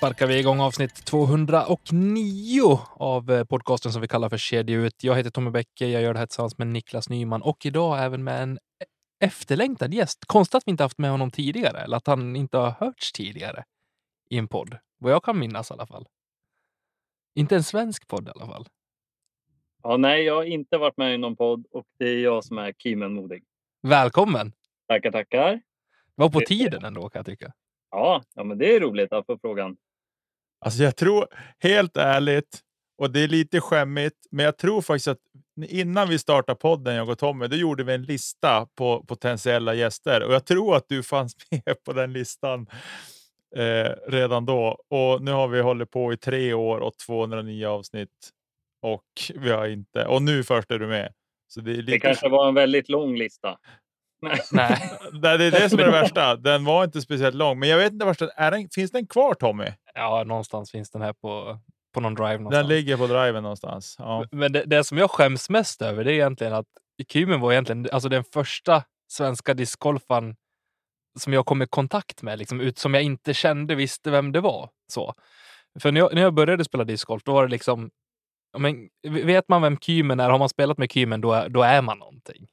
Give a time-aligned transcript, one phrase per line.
[0.00, 5.04] Sparkar vi igång avsnitt 209 av eh, podcasten som vi kallar för Kedja ut.
[5.04, 8.24] Jag heter Tommy Bäcke, jag gör det här tillsammans med Niklas Nyman och idag även
[8.24, 8.58] med en
[9.24, 10.24] efterlängtad gäst.
[10.26, 13.64] Konstigt att vi inte haft med honom tidigare, eller att han inte har hörts tidigare
[14.30, 14.76] i en podd.
[14.98, 16.06] Vad jag kan minnas i alla fall.
[17.34, 18.66] Inte en svensk podd i alla fall.
[19.82, 22.58] Ja, nej, jag har inte varit med i någon podd och det är jag som
[22.58, 23.44] är Kimen Modig.
[23.82, 24.52] Välkommen!
[24.88, 25.50] Tackar, tackar.
[25.50, 25.62] Det
[26.14, 27.52] var på tiden ändå kan jag tycka.
[27.90, 29.76] Ja, ja men det är roligt att få frågan.
[30.60, 31.26] Alltså jag tror
[31.58, 32.60] helt ärligt,
[32.98, 35.18] och det är lite skämmigt, men jag tror faktiskt att
[35.68, 40.22] innan vi startade podden, jag och Tommy, då gjorde vi en lista på potentiella gäster
[40.22, 42.66] och jag tror att du fanns med på den listan
[43.56, 44.78] eh, redan då.
[44.88, 48.30] Och nu har vi hållit på i tre år och 209 avsnitt
[48.82, 50.06] och vi har inte.
[50.06, 51.12] Och nu först är du med.
[51.48, 53.58] Så det, är lite Det kanske var en väldigt lång lista.
[54.22, 54.40] Nej.
[55.12, 56.36] Nej, det är det som är det värsta.
[56.36, 58.50] Den var inte speciellt lång, men jag vet inte vart den är.
[58.50, 59.66] Den, finns den kvar Tommy?
[59.94, 61.58] Ja, någonstans finns den här på,
[61.94, 62.38] på någon drive.
[62.38, 62.68] Någonstans.
[62.68, 63.96] Den ligger på driven någonstans.
[63.98, 64.24] Ja.
[64.30, 66.66] Men det, det som jag skäms mest över det är egentligen att
[67.08, 70.36] Kymen var egentligen alltså den första svenska discgolfaren
[71.18, 74.40] som jag kom i kontakt med, liksom, ut, som jag inte kände visste vem det
[74.40, 74.70] var.
[74.92, 75.14] Så.
[75.80, 77.90] För när jag, när jag började spela discgolf, då var det liksom...
[78.58, 81.82] Men, vet man vem Kymen är, har man spelat med Kymen, då, är- då är
[81.82, 82.48] man någonting.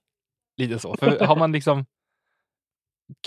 [0.57, 0.97] Lite så.
[0.97, 1.85] För har man liksom...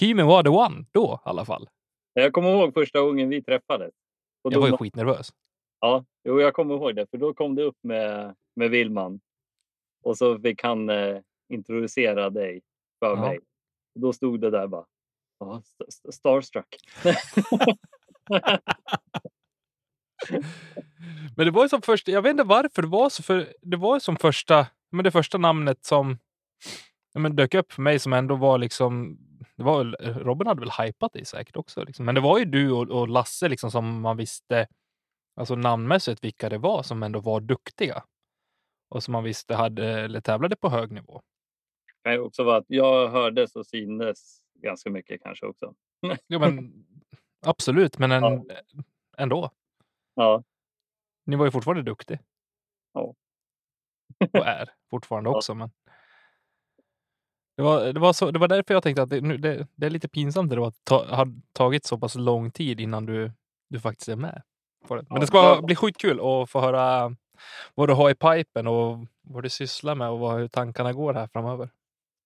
[0.01, 1.69] Kymen var the one då i alla fall.
[2.13, 3.95] Jag kommer ihåg första gången vi träffades.
[4.43, 5.33] Och Jag var ju skitnervös.
[5.81, 7.07] Ja, jo, jag kommer ihåg det.
[7.11, 9.21] För då kom du upp med, med Willman.
[10.03, 11.19] Och så fick han eh,
[11.49, 12.61] introducera dig
[12.99, 13.21] för Ja.
[13.21, 13.39] mig.
[13.95, 14.85] Och då stod det där bara.
[15.39, 16.77] Ja, st- st- starstruck.
[21.37, 23.77] Men det var ju som första, jag vet inte varför det var så, för det
[23.77, 26.19] var ju som första, men det första namnet som
[27.15, 29.19] men dök upp för mig som ändå var liksom,
[29.61, 32.05] det var väl, Robin hade väl hypat dig säkert också, liksom.
[32.05, 34.67] men det var ju du och, och Lasse liksom som man visste,
[35.37, 38.05] alltså namnmässigt vilka det var som ändå var duktiga.
[38.89, 41.23] Och som man visste hade, eller tävlade på hög nivå.
[41.87, 45.75] Det kan ju också vara att jag hördes och syntes ganska mycket kanske också.
[46.27, 46.85] Ja, men
[47.47, 48.45] absolut, men en, Ja.
[49.19, 49.51] ändå.
[50.15, 50.43] Ja,
[51.27, 52.19] Ni var ju fortfarande duktig.
[52.93, 53.15] Ja.
[54.33, 55.37] Och är fortfarande Ja.
[55.37, 55.55] också.
[55.55, 55.71] Men
[57.61, 59.87] det, var, det, var så, det var därför jag tänkte att det, nu, det, det
[59.87, 63.33] är lite pinsamt att det ta, har tagit så pass lång tid innan du,
[63.71, 64.43] du faktiskt är med.
[64.89, 65.03] På det.
[65.03, 65.63] Men Ja, det ska ja.
[65.63, 67.17] bli skitkul att få höra
[67.75, 71.15] vad du har i pipen och vad du sysslar med och vad, hur tankarna går
[71.15, 71.71] här framöver.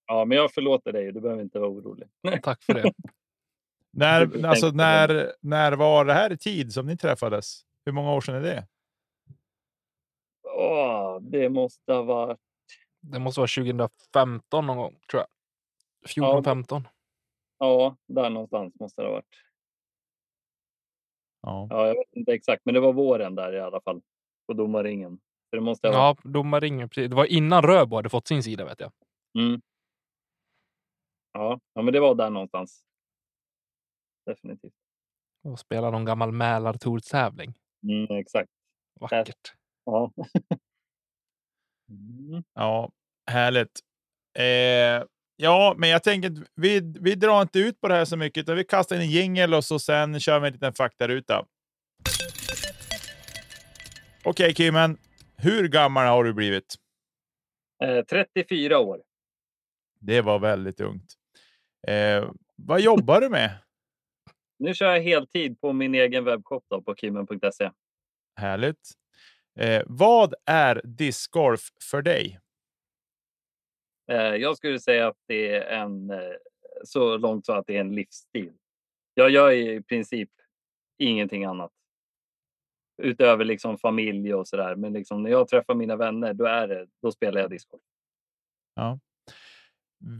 [0.07, 1.11] ja, men jag förlåter dig.
[1.11, 2.07] Du behöver inte vara orolig.
[2.43, 2.93] Tack för det.
[3.91, 7.61] När, alltså, när, när var det här i tid som ni träffades?
[7.85, 8.67] Hur många år sedan är det?
[10.57, 12.39] Åh, det måste ha varit...
[13.11, 15.27] Det måste vara 2015 någon gång, tror jag.
[16.09, 16.43] 14, Ja.
[16.43, 16.87] 15.
[17.57, 19.41] Ja, där någonstans måste det ha varit.
[21.41, 21.67] Ja.
[21.69, 24.01] Ja, jag vet inte exakt, men det var våren där i alla fall.
[24.47, 25.17] På domarringen.
[25.49, 26.19] Så det måste ha varit...
[26.23, 26.89] Ja, domarringen.
[26.89, 27.09] precis.
[27.09, 28.91] Det var innan Röbo hade fått sin sida vet jag.
[29.39, 29.61] Mm.
[31.31, 32.85] Ja, ja, men det var där någonstans.
[34.25, 34.73] Definitivt.
[35.43, 37.53] Och spela någon gammal Mälartour-tävling.
[37.83, 38.49] Mm, exakt.
[38.99, 39.53] Vackert.
[39.85, 40.11] Ja.
[41.89, 42.43] Mm.
[42.53, 42.91] Ja,
[43.31, 43.79] härligt.
[44.39, 48.17] Eh, ja, men jag tänker att vi, vi drar inte ut på det här så
[48.17, 51.45] mycket, utan vi kastar in en jingel och så sen kör vi en liten faktaruta.
[54.23, 54.97] Okej, Kimmen.
[55.37, 56.75] Hur gammal har du blivit?
[57.83, 59.01] Eh, 34 år.
[59.99, 61.13] Det var väldigt ungt.
[61.87, 63.57] Eh, vad jobbar du med?
[64.59, 67.71] Nu kör jag heltid på min egen webbshop då, på kimmen.se.
[68.35, 68.91] Härligt.
[69.55, 72.39] Eh, vad är discgolf för dig?
[74.11, 76.19] Eh, jag skulle säga att det är en eh,
[76.83, 78.53] så långt så att det är en livsstil.
[79.13, 80.29] Jag gör i princip
[80.97, 81.71] ingenting annat.
[83.01, 84.75] Utöver liksom familj och sådär.
[84.75, 87.83] Men liksom när jag träffar mina vänner, då, är det, då spelar jag discgolf.
[88.75, 88.99] Ja.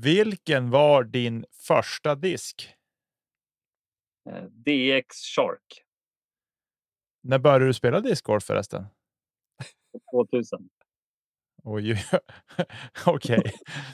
[0.03, 2.75] Vilken var din första disk?
[4.29, 5.83] Eh, DX Shark
[7.21, 8.85] När började du spela discgolf förresten?
[10.11, 10.69] 2000.
[11.63, 11.95] Oj,
[13.05, 13.51] okej.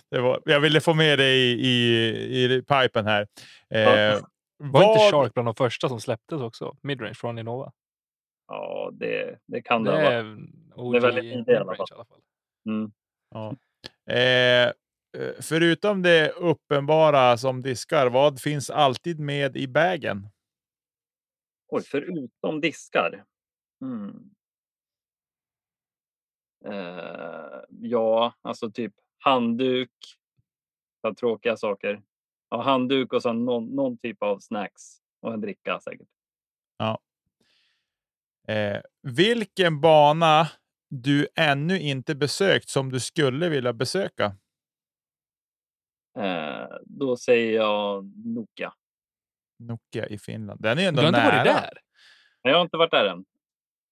[0.09, 3.27] Var- Jag ville få med dig i, i, i pipen här.
[3.69, 4.19] Eh,
[4.57, 6.77] Var inte vad- Shark bland de första som släpptes också?
[6.81, 7.71] Midrange från Innova.
[8.47, 10.37] Ja, det, det kan det, Det
[10.75, 11.87] OG Det är väldigt tidigt i alla fall.
[11.91, 12.21] i alla fall.
[12.69, 12.91] Mm.
[13.29, 13.55] Ja.
[14.13, 20.29] Eh, eh, förutom det uppenbara som diskar, vad finns alltid med i bagen?
[21.67, 23.23] Oj, förutom diskar.
[23.81, 24.29] Mm.
[26.65, 29.91] Eh, ja, alltså typ handduk.
[31.19, 32.01] Tråkiga saker.
[32.49, 34.83] Ja, handduk och sen någon, någon typ av snacks
[35.21, 36.07] och en dricka säkert.
[38.47, 40.47] Eh, vilken bana
[40.89, 44.25] du ännu inte besökt som du skulle vilja besöka?
[46.19, 48.73] Eh, då säger jag Nokia.
[49.59, 50.61] Nokia i Finland.
[50.61, 51.43] Den är ändå Du har inte nära.
[51.43, 51.77] varit där?
[52.41, 53.25] Jag har inte varit där än.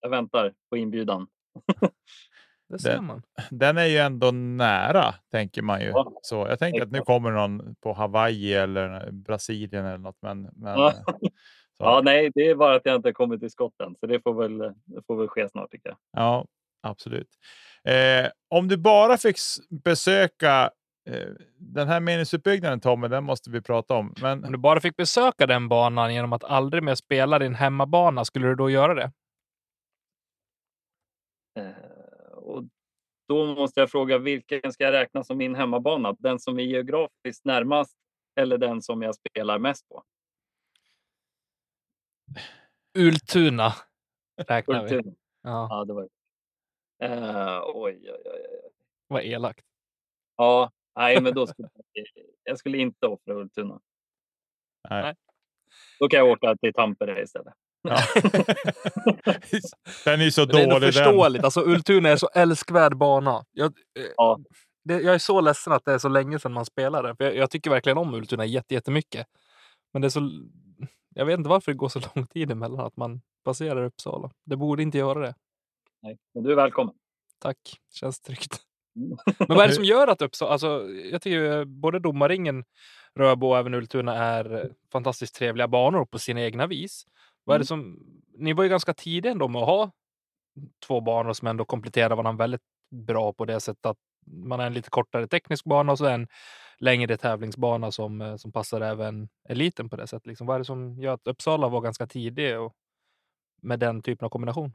[0.01, 1.27] Jag väntar på inbjudan.
[2.69, 3.21] Det ser Den- man.
[3.51, 5.87] Den är ju ändå nära, tänker man ju.
[5.87, 10.17] Ja, Så jag tänker att nu kommer någon på Hawaii eller Brasilien eller något.
[10.21, 10.87] Men, men, Ja.
[10.89, 10.95] eh,
[11.77, 11.83] så.
[11.83, 14.33] Ja, nej, det är bara att jag inte kommit till skott än, så det får
[14.33, 15.97] väl, det får väl ske snart tycker jag.
[16.11, 16.45] Ja,
[16.83, 17.29] absolut.
[17.83, 19.37] Eh, om du bara fick
[19.83, 20.71] besöka
[21.09, 21.27] eh,
[21.57, 24.07] den här meningsuppbyggnaden Tommy, den måste vi prata om.
[24.07, 28.25] Om Men du bara fick besöka den banan genom att aldrig mer spela din hemmabana,
[28.25, 29.11] skulle du då göra det?
[32.49, 32.63] Och
[33.27, 36.15] då måste jag fråga vilken ska jag räkna som min hemmabana?
[36.19, 37.97] Den som är geografiskt närmast
[38.35, 40.03] eller den som jag spelar mest på?
[42.97, 43.73] Ultuna
[44.37, 44.95] räknar vi.
[44.95, 45.15] Ultuna.
[45.41, 46.09] Ja, Ja, det var
[47.03, 48.71] eh, oj, oj, oj, oj.
[49.07, 49.65] vad elakt.
[50.37, 52.05] Ja, nej, men då skulle jag,
[52.43, 53.79] jag skulle inte offra Ultuna.
[54.89, 55.15] Nej.
[55.99, 57.53] Då kan jag åka till Tampere istället.
[57.81, 57.97] Ja.
[60.05, 60.91] den är så Men det är dålig den.
[60.93, 61.43] förståeligt.
[61.43, 63.43] Alltså, Ultuna är så älskvärd bana.
[63.51, 63.65] Jag,
[63.99, 64.39] eh, Ja.
[64.83, 67.15] det, jag är så ledsen att det är så länge sedan man spelade.
[67.15, 69.27] För jag, jag tycker verkligen om Ultuna jätte- jättemycket.
[69.93, 70.31] Men det är så...
[71.15, 74.31] Jag vet inte varför det går så lång tid emellan att man passerar Uppsala.
[74.45, 75.35] Det borde inte göra det.
[76.01, 76.95] Nej, men du är välkommen.
[77.41, 77.57] Tack,
[77.93, 78.57] känns tryggt.
[78.95, 79.17] Mm.
[79.47, 80.51] Men vad är det som gör att Uppsala...
[80.51, 82.63] Alltså, jag tycker ju både Domarringen,
[83.15, 87.03] Röbo och även Ultuna är eh, fantastiskt trevliga banor på sina egna vis.
[87.49, 87.99] Vad är det som...
[88.33, 89.91] Ni var ju ganska tidiga ändå med att ha
[90.87, 92.61] två banor som ändå kompletterar varandra väldigt
[92.91, 96.27] bra på det sättet att man är en lite kortare teknisk bana och så en
[96.77, 100.27] längre tävlingsbana som, eh, som passar även eliten på det sättet.
[100.27, 100.47] Liksom.
[100.47, 102.73] Vad är det som gör att Uppsala var ganska tidig och
[103.61, 104.73] med den typen av kombination?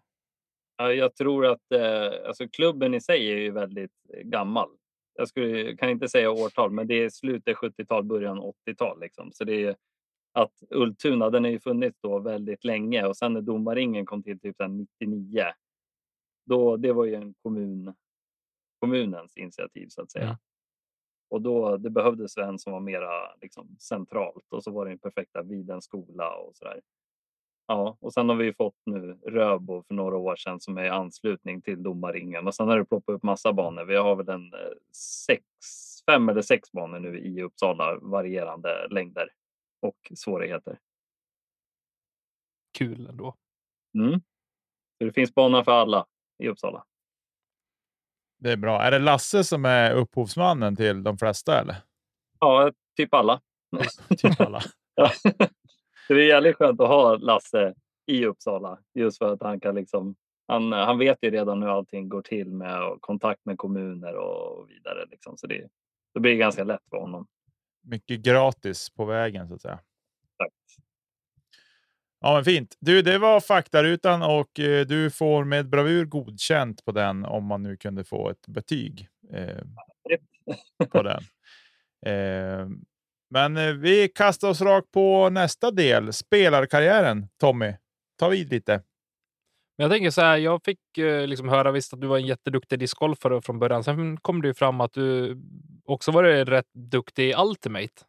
[0.76, 4.69] Ja, jag tror att eh, alltså klubben i sig är ju väldigt eh, gammal.
[5.15, 9.00] Jag skulle, kan inte säga årtal, men det är slutet 70-tal, början 80-tal.
[9.00, 9.32] Liksom.
[9.32, 9.76] Så det är
[10.35, 14.41] att Ultuna, den har ju funnits då väldigt länge och sen när domarringen kom till
[14.41, 15.45] typ så här 99.
[16.47, 17.95] Då, det var ju en kommun,
[18.81, 20.25] kommunens initiativ så att säga.
[20.25, 20.37] Mm.
[21.31, 24.99] Och då det behövdes en som var mera liksom, centralt och så var det en
[24.99, 26.81] perfekta vid en skola och så där.
[27.67, 30.85] Ja, och sen har vi ju fått nu Röbo för några år sedan som är
[30.85, 33.85] i anslutning till domarringen och sen har det ploppat upp massa banor.
[33.85, 34.77] Vi har väl en eh,
[35.27, 35.45] sex,
[36.07, 39.29] fem eller sex banor nu i Uppsala, varierande längder
[39.85, 40.79] och svårigheter.
[42.79, 43.35] Kul ändå.
[43.99, 44.21] Mm.
[44.99, 46.07] Så det finns banor för alla
[46.38, 46.85] i Uppsala.
[48.38, 48.83] Det är bra.
[48.83, 51.76] Är det Lasse som är upphovsmannen till de flesta eller?
[52.41, 53.41] Ja, typ alla.
[54.19, 54.61] Typ alla.
[54.97, 55.11] Ja.
[56.09, 57.75] Det är jävligt skönt att ha Lasse
[58.07, 62.09] i Uppsala just för att han kan liksom han, han vet ju redan hur allting
[62.09, 65.07] går till med kontakt med kommuner och vidare.
[65.11, 65.37] Liksom.
[65.37, 65.69] Så det,
[66.14, 67.26] det blir ganska lätt för honom.
[67.85, 69.79] Mycket gratis på vägen så att säga.
[70.38, 70.53] Tack.
[72.21, 72.76] Ja, men fint.
[72.81, 77.62] Du, det var faktarutan och eh, du får med bravur godkänt på den om man
[77.62, 79.62] nu kunde få ett betyg eh,
[80.91, 81.23] på den.
[82.07, 82.69] Eh,
[83.31, 87.29] men eh, vi kastar oss rakt på nästa del, spelarkarriären.
[87.41, 87.75] Tommy,
[88.19, 88.83] ta vid lite.
[89.76, 92.26] Men jag tänker så här, jag fick eh, liksom höra visst att du var en
[92.26, 93.85] jätteduktig discgolfare från början.
[93.85, 95.37] Sen kom det ju fram att du
[95.85, 98.04] också var rätt duktig i Ultimate.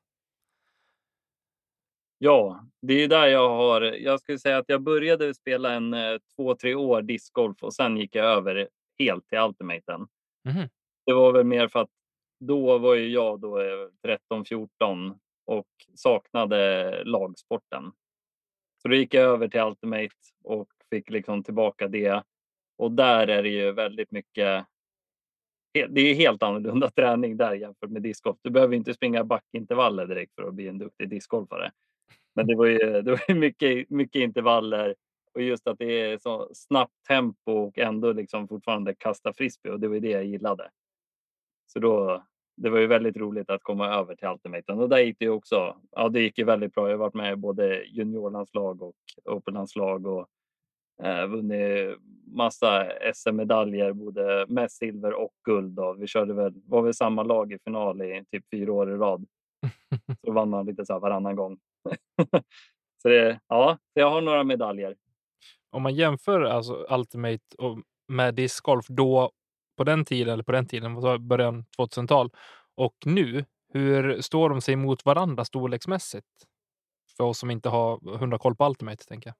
[2.17, 3.81] Ja, det är där jag har.
[3.81, 7.97] Jag skulle säga att jag började spela en eh, två, tre år discgolf och sen
[7.97, 8.69] gick jag över
[8.99, 10.07] helt till ultimaten.
[10.45, 10.69] Mhm.
[11.05, 11.89] Det var väl mer för att
[12.39, 17.91] då var ju jag då eh, 13, 14 och saknade lagsporten.
[18.81, 22.23] Så då gick jag över till ultimate och fick liksom tillbaka det.
[22.77, 24.65] Och där är det ju väldigt mycket
[25.89, 28.37] det är helt annorlunda träning där jämfört med discgolf.
[28.41, 31.71] Du behöver inte springa backintervaller direkt för att bli en duktig discgolfare.
[32.35, 34.95] Men det var ju, det var mycket, mycket intervaller
[35.33, 39.79] och just att det är så snabbt tempo och ändå liksom fortfarande kasta frisbee och
[39.79, 40.69] det var det jag gillade.
[41.67, 42.25] Så då,
[42.57, 45.31] det var ju väldigt roligt att komma över till Ultimaten och där gick det ju
[45.31, 45.77] också.
[45.91, 46.89] Ja, det gick ju väldigt bra.
[46.89, 50.27] Jag har varit med i både juniorlandslag och openlandslag och
[51.03, 51.97] eh, vunnit
[52.35, 55.79] massa SM-medaljer, både med silver och guld.
[55.79, 58.95] Och vi körde väl, var väl samma lag i final i typ fyra år i
[58.95, 59.25] rad.
[60.25, 61.57] Så vann man lite så här varannan gång.
[63.01, 64.95] så det, ja, jag har några medaljer.
[65.71, 69.31] Om man jämför alltså Ultimate och med discgolf då
[69.77, 72.29] på den tiden, eller på den tiden, början 2000-tal
[72.75, 76.27] och nu, hur står de sig mot varandra storleksmässigt?
[77.17, 79.35] För oss som inte har hundra koll på Ultimate, tänker jag.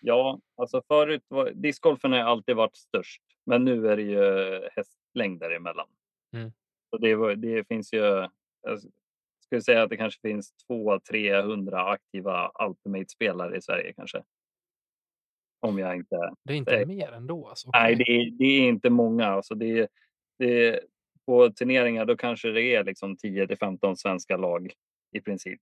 [0.00, 5.50] Ja, alltså förut var discgolfen har alltid varit störst, men nu är det ju hästlängder
[5.50, 5.88] emellan.
[6.32, 6.52] Mm.
[6.90, 8.28] Så det, det finns ju,
[8.62, 8.80] jag
[9.44, 14.22] skulle säga att det kanske finns 200-300 aktiva Ultimate-spelare i Sverige kanske.
[15.60, 16.30] Om jag inte...
[16.44, 17.48] Det är inte är, mer ändå?
[17.48, 17.70] Alltså.
[17.72, 19.26] Nej, det är, det är, inte många.
[19.26, 19.88] Alltså det,
[20.38, 20.80] det,
[21.26, 24.72] på turneringar då kanske det är liksom 10 15 svenska lag
[25.12, 25.60] i princip.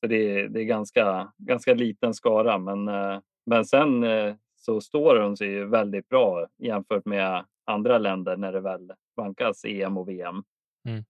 [0.00, 5.14] Så det, det är ganska, ganska liten skara, men, eh, men sen eh, så står
[5.14, 10.42] de sig väldigt bra jämfört med andra länder när det väl vankas EM och VM.
[10.88, 11.04] Mm.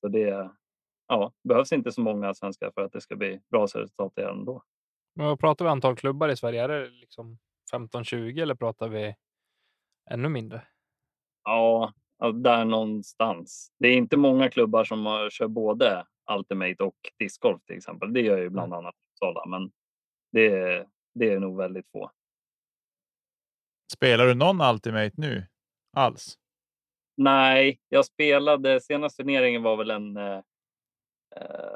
[0.00, 0.50] Så det
[1.08, 4.62] ja, behövs inte så många svenskar för att det ska bli bra resultat ändå.
[5.14, 6.64] Men vad pratar vi antal klubbar i Sverige?
[6.64, 7.38] Är det liksom
[7.72, 9.14] 15-20 eller pratar vi
[10.10, 10.62] ännu mindre?
[11.44, 11.92] Ja,
[12.34, 13.72] där någonstans.
[13.78, 18.12] Det är inte många klubbar som kör både Ultimate och discgolf till exempel.
[18.12, 18.78] Det gör ju bland mm.
[18.78, 19.72] annat Uppsala, men
[20.32, 22.10] det är, det är nog väldigt få.
[23.92, 25.46] Spelar du någon Ultimate nu
[25.92, 26.38] alls?
[27.16, 30.40] Nej, jag spelade senaste turneringen var väl en eh,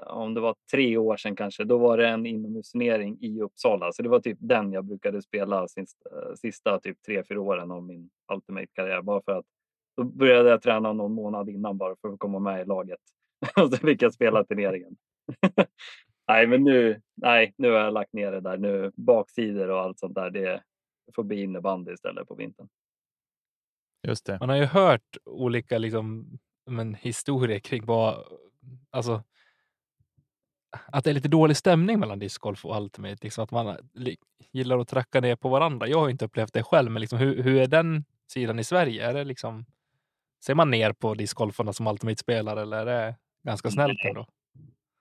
[0.07, 1.65] om det var tre år sedan kanske.
[1.65, 5.69] Då var det en inomhusturnering i Uppsala, så det var typ den jag brukade spela
[5.69, 9.47] sista, sista typ tre, fyra åren av min Ultimate karriär bara för att
[9.97, 13.01] då började jag träna någon månad innan bara för att komma med i laget
[13.57, 14.97] och så fick jag spela turneringen.
[16.29, 18.59] nej, men nu, nej, nu har jag lagt ner det där.
[18.59, 20.31] Nu baksidor och allt sånt där.
[20.31, 20.63] Det
[21.15, 22.69] får bli innebandy istället på vintern.
[24.03, 24.39] Just det.
[24.41, 28.25] Man har ju hört olika liksom, men, historier kring vad,
[28.91, 29.23] alltså,
[30.87, 33.19] att det är lite dålig stämning mellan discgolf och Ultimate.
[33.21, 33.77] Liksom att man
[34.53, 35.89] gillar att tracka ner på varandra.
[35.89, 39.09] Jag har inte upplevt det själv, men liksom, hur, hur är den sidan i Sverige?
[39.09, 39.67] Är det liksom,
[40.45, 43.17] ser man ner på discgolfarna som Ultimate-spelare eller är det
[43.49, 44.27] ganska snällt ändå?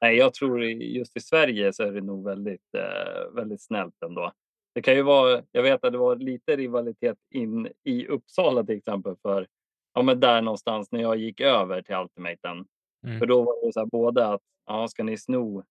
[0.01, 4.32] Nej, jag tror just i Sverige så är det nog väldigt, eh, väldigt snällt ändå.
[4.75, 8.77] Det kan ju vara, jag vet att det var lite rivalitet in i Uppsala till
[8.77, 9.48] exempel för
[9.94, 12.66] ja, men där någonstans när jag gick över till Ultimaten.
[13.06, 13.20] Mm.
[13.20, 15.63] För då var det så här, både att ja, ska ni sno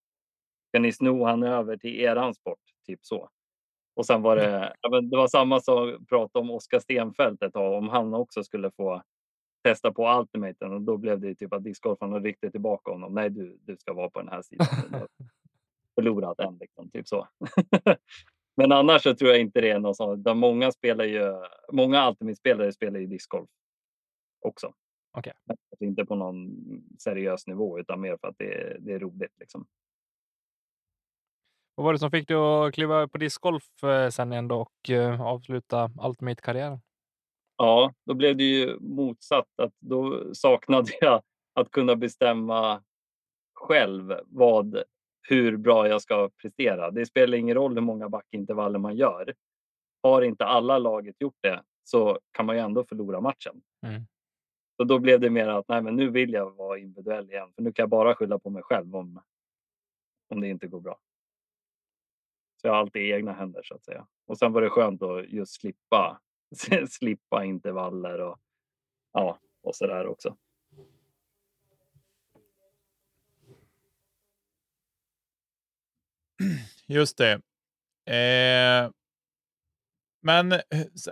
[0.69, 2.61] ska ni sno han över till eran sport?
[2.87, 3.29] Typ så.
[3.97, 7.53] Och sen var det, ja, men det var samma som pratade om Oskar Stenfeldt ett
[7.53, 9.03] tag, om han också skulle få
[9.67, 13.15] testa på Ultimaten och då blev det typ att discgolfarna ryckte tillbaka honom.
[13.15, 14.67] Nej, du, du ska vara på den här sidan.
[15.95, 17.29] förlorat en liksom, typ så.
[18.57, 20.37] Men annars så tror jag inte det är något sånt.
[20.37, 21.35] Många spelar ju,
[21.73, 23.49] många Ultimate-spelare spelar ju discgolf
[24.41, 24.73] också.
[25.19, 25.33] Okay.
[25.81, 26.51] Inte på någon
[26.99, 29.33] seriös nivå utan mer för att det är, det är roligt.
[29.41, 29.67] Liksom.
[31.75, 35.23] Vad var det som fick dig att kliva på discgolf eh, sen ändå och eh,
[35.23, 36.81] avsluta Ultimate-karriären?
[37.57, 39.49] Ja, då blev det ju motsatt.
[39.63, 41.23] Att då saknade jag
[41.55, 42.83] att kunna bestämma
[43.55, 44.83] själv vad,
[45.23, 46.91] hur bra jag ska prestera.
[46.91, 49.35] Det spelar ingen roll hur många backintervaller man gör.
[50.03, 53.63] Har inte alla laget gjort det så kan man ju ändå förlora matchen.
[53.87, 54.03] Mm.
[54.77, 57.63] Så då blev det mer att nej, men nu vill jag vara individuell igen, för
[57.63, 59.23] nu kan jag bara skylla på mig själv om,
[60.29, 60.99] om det inte går bra.
[62.61, 64.07] Så jag har alltid egna händer så att säga.
[64.27, 66.21] Och sen var det skönt att just slippa
[66.89, 68.39] slippa intervaller och
[69.13, 70.37] ja, och så där också.
[76.87, 77.33] Just det.
[78.13, 78.91] Eh,
[80.23, 80.61] men eh,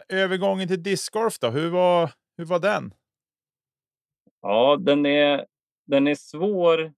[0.09, 2.95] övergången till discgolf då, hur var, hur var den?
[4.41, 5.47] Ja, den är,
[5.87, 6.95] den är svår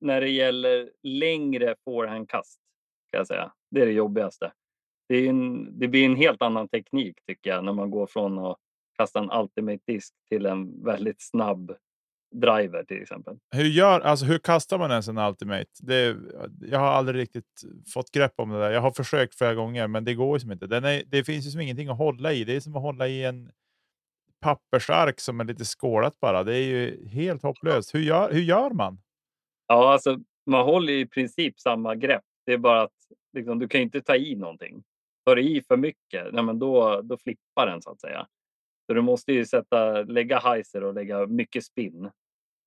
[0.00, 2.60] när det gäller längre forehandkast.
[3.10, 3.52] Kan jag säga.
[3.70, 4.52] Det är det jobbigaste
[5.12, 8.56] det, en, det blir en helt annan teknik tycker jag när man går från att
[8.98, 11.76] kasta en ultimate disk till en väldigt snabb
[12.34, 13.36] driver till exempel.
[13.54, 15.66] Hur, gör, alltså, hur kastar man ens en ultimate?
[15.78, 16.16] Det,
[16.60, 17.62] jag har aldrig riktigt
[17.94, 18.70] fått grepp om det där.
[18.70, 20.66] Jag har försökt flera gånger, men det går ju som inte.
[20.66, 22.44] Den är, det finns ju som ingenting att hålla i.
[22.44, 23.50] Det är som att hålla i en
[24.40, 26.44] pappersark som är lite skålat bara.
[26.44, 27.94] Det är ju helt hopplöst.
[27.94, 29.00] Hur gör, hur gör man?
[29.66, 32.24] Ja, alltså man håller i princip samma grepp.
[32.46, 32.92] Det är bara att
[33.32, 34.82] liksom, du kan inte ta i någonting.
[35.24, 38.26] Tar du i för mycket, ja, men då, då flippar den så att säga.
[38.86, 42.10] Så du måste ju sätta, lägga heiser och lägga mycket spinn.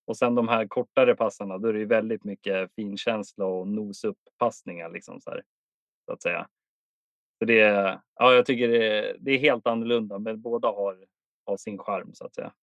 [0.07, 4.03] Och sen de här kortare passarna, då är det ju väldigt mycket finkänsla och nos
[4.03, 5.43] upp passningar liksom så, här,
[6.05, 6.47] så att säga.
[7.39, 7.57] Så det,
[8.15, 11.05] ja, jag tycker det, det är helt annorlunda, men båda har,
[11.45, 12.53] har sin charm så att säga.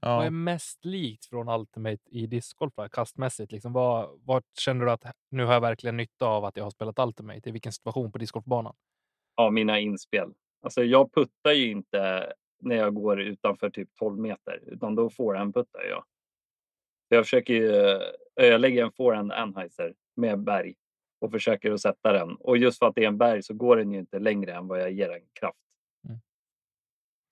[0.00, 0.30] Vad är Ja.
[0.30, 3.52] mest likt från Ultimate i discgolf kastmässigt?
[3.52, 6.70] Liksom, vad, vad känner du att nu har jag verkligen nytta av att jag har
[6.70, 7.48] spelat Ultimate?
[7.48, 8.76] I vilken situation på discgolfbanan?
[9.36, 10.34] Ja, mina inspel.
[10.62, 15.82] Alltså jag puttar ju inte när jag går utanför typ 12 meter, utan då forehandputtar
[15.82, 16.04] jag.
[17.08, 17.70] Jag försöker ju,
[18.40, 20.74] eh, jag lägger en forehand anheuser med berg
[21.20, 22.34] och försöker att sätta den.
[22.34, 24.68] Och just för att det är en berg så går den ju inte längre än
[24.68, 25.58] vad jag ger den kraft.
[26.08, 26.18] Mm.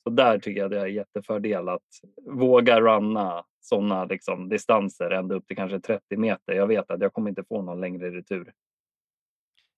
[0.04, 1.88] Så där tycker jag det är jättefördel att
[2.22, 6.52] våga runna sådana liksom, distanser ända upp till kanske 30 meter.
[6.52, 8.52] Jag vet att jag kommer inte få någon längre retur.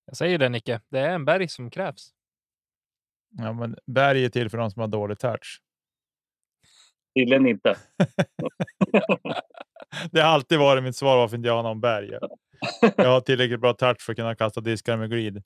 [0.07, 2.11] Jag säger det Nicke, det är en berg som krävs.
[3.39, 5.61] Ja, men berg är till för de som har dålig touch.
[7.19, 7.77] Tydligen inte.
[10.11, 12.19] Det har alltid varit mitt svar varför inte jag har någon berg.
[12.97, 15.43] Jag har tillräckligt bra touch för att kunna kasta diskar med glid.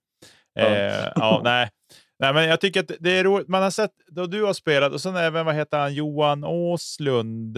[0.53, 0.67] Ja.
[0.67, 1.71] Eh, ja, nej.
[2.19, 3.49] nej, men jag tycker att det är roligt.
[3.49, 7.57] Man har sett då du har spelat och sen även vad heter han Johan Åslund.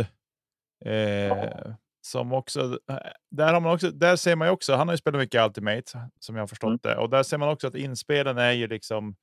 [0.84, 1.32] Eh,
[2.10, 2.78] som också,
[3.30, 6.10] där, har man också, där ser man ju också, han har ju spelat mycket Ultimate
[6.20, 6.78] som jag har förstått Mm.
[6.82, 6.96] det.
[6.96, 9.16] Och där ser man också att inspelen är ju liksom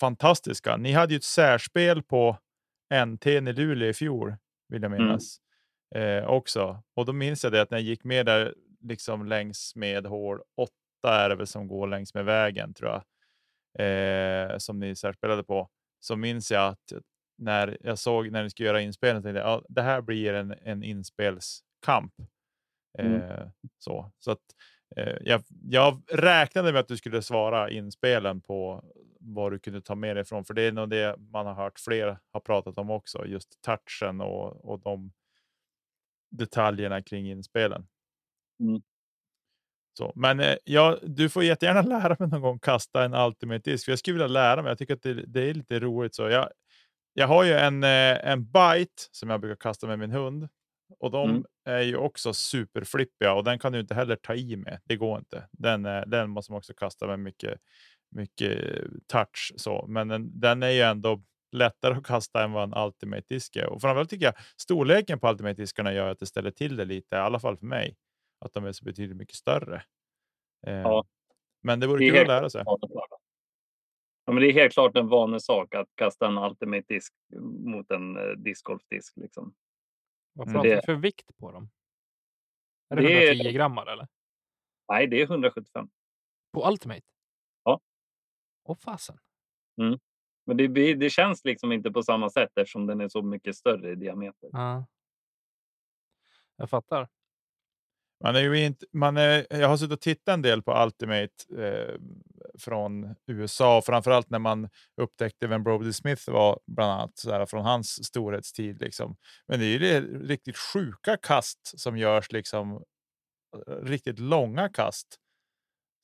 [0.00, 0.76] fantastiska.
[0.76, 2.38] Ni hade ju ett särspel på
[3.06, 4.36] NT i Luleå i fjol,
[4.68, 5.02] vill jag Mm.
[5.06, 5.36] minnas.
[5.94, 6.82] Eh, också.
[6.96, 10.40] Och då minns jag det att när jag gick med där liksom längs med hål
[10.56, 10.72] 8
[11.04, 13.02] är det väl som går längs med vägen tror jag.
[13.78, 15.68] Eh, som ni särspelade på.
[16.00, 16.92] Så minns jag att
[17.38, 20.54] när jag såg när ni skulle göra inspelningen tänkte jag ja, det här blir en,
[20.62, 21.69] en inspelskamp.
[22.98, 23.50] Eh, Mm.
[23.78, 24.40] så så att,
[24.96, 28.84] eh, jag, jag räknade med att du skulle svara inspelen på
[29.20, 30.44] vad du kunde ta med dig ifrån.
[30.44, 33.26] För det är nog det man har hört fler har pratat om också.
[33.26, 35.12] Just touchen och, och de
[36.30, 37.86] detaljerna kring inspelen.
[38.60, 38.82] Mm.
[39.98, 43.84] Så, men eh, ja, du får jättegärna lära mig någon gång kasta en Ultimate Disc.
[43.84, 44.70] För jag skulle vilja lära mig.
[44.70, 46.14] Jag tycker att det, det är lite roligt.
[46.14, 46.50] så jag,
[47.14, 50.48] jag har ju en, eh, en bite som jag brukar kasta med min hund.
[50.98, 51.44] Och de Mm.
[51.64, 54.80] är ju också superflippiga och den kan du inte heller ta i med.
[54.84, 55.48] Det går inte.
[55.52, 57.60] Den, den måste man också kasta med mycket,
[58.10, 58.58] mycket
[59.06, 59.52] touch.
[59.56, 59.86] Så.
[59.88, 61.22] Men den, den är ju ändå
[61.52, 63.66] lättare att kasta än vad en Ultimate Disc är.
[63.66, 67.16] Och framförallt tycker jag storleken på Ultimate Discarna gör att det ställer till det lite,
[67.16, 67.96] i alla fall för mig.
[68.44, 69.82] Att de är så betydligt mycket större.
[70.66, 71.04] Eh, Ja.
[71.62, 72.62] Men det vore Det kul att lära sig.
[74.24, 77.12] Ja, men det är helt klart en vanesak att kasta en ultimate disk
[77.58, 79.16] mot en eh, discgolfdisk.
[79.16, 79.54] Liksom.
[80.32, 80.54] Vad Mm.
[80.54, 81.70] pratar Det- vi för vikt på dem?
[82.88, 84.08] Är det, Det är- 110 gram eller?
[84.88, 85.88] Nej, det är 175.
[86.52, 87.06] På Ultimate?
[87.64, 87.80] Ja.
[88.64, 89.18] Åh fasen.
[90.46, 93.90] Men det, det känns liksom inte på samma sätt eftersom den är så mycket större
[93.90, 94.48] i diameter.
[94.52, 94.86] Ja.
[96.56, 97.08] Jag fattar.
[98.24, 101.32] Man är ju inte, man är, jag har suttit och tittat en del på Ultimate
[101.64, 102.00] eh,
[102.58, 104.68] från USA, och framförallt när man
[105.00, 108.80] upptäckte vem Brody Smith var, bland annat så här, från hans storhetstid.
[108.80, 109.16] Liksom.
[109.48, 112.72] Men det är ju riktigt sjuka kast som görs, liksom,
[113.66, 115.06] eh, riktigt långa kast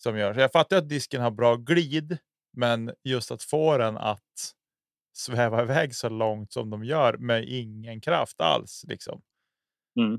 [0.03, 0.37] som görs.
[0.37, 2.19] Jag fattar att disken har bra glid,
[2.57, 4.53] men just att få den att
[5.17, 8.85] sväva iväg så långt som de gör med ingen kraft alls.
[8.89, 9.23] Liksom.
[10.01, 10.15] Mm.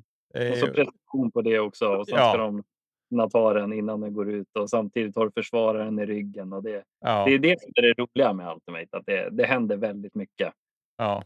[0.52, 1.86] Och så ju- precision på det också.
[1.88, 2.30] Och sen Ja.
[2.34, 2.64] ska de
[3.10, 6.54] kunna ta den innan den går ut och samtidigt har du försvararen i ryggen.
[6.54, 7.26] Och det, ja.
[7.26, 10.54] det är det som är det roliga med Ultimate, att det, det händer väldigt mycket.
[10.98, 11.24] Ja.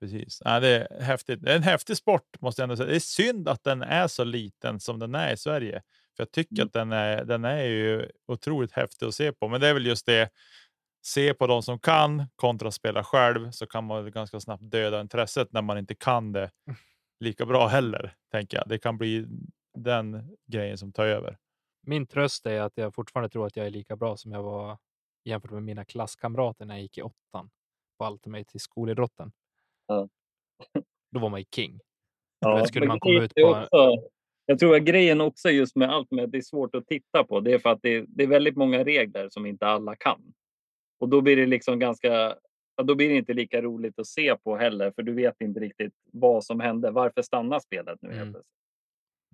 [0.00, 0.42] Precis.
[0.44, 1.42] Ja, det är häftigt.
[1.42, 2.88] Det är en häftig sport måste jag ändå säga.
[2.88, 5.82] Det är synd att den är så liten som den är i Sverige.
[6.16, 6.66] För jag tycker Mm.
[6.66, 9.48] att den är, den är ju otroligt häftig att se på.
[9.48, 10.30] Men det är väl just det.
[11.06, 15.52] Se på de som kan kontra spela själv så kan man ganska snabbt döda intresset
[15.52, 16.50] när man inte kan det
[17.20, 18.14] lika bra heller.
[18.32, 18.68] Tänker jag.
[18.68, 19.26] Det kan bli
[19.74, 21.38] den grejen som tar över.
[21.86, 24.78] Min tröst är att jag fortfarande tror att jag är lika bra som jag var
[25.24, 27.50] jämfört med mina klasskamrater när jag gick i åttan
[27.98, 29.32] på Ultimate i skolidrotten.
[29.86, 30.08] Ja.
[31.10, 31.80] Då var man ju king.
[32.38, 34.08] Ja, Då skulle man komma ut är på- Också,
[34.46, 37.40] jag tror att grejen också just med Ultimate, det är svårt att titta på.
[37.40, 40.34] Det är för att det, det är väldigt många regler som inte alla kan.
[40.98, 42.08] Och då blir det liksom ganska,
[42.76, 45.60] ja, då blir det inte lika roligt att se på heller, för du vet inte
[45.60, 46.90] riktigt vad som hände.
[46.90, 48.34] Varför stannar spelet nu Mm.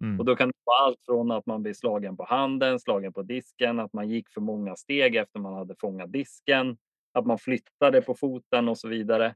[0.00, 0.18] Mm.
[0.18, 3.22] Och då kan det vara allt från att man blir slagen på handen, slagen på
[3.22, 6.76] disken, att man gick för många steg efter man hade fångat disken,
[7.12, 9.34] att man flyttade på foten och så vidare.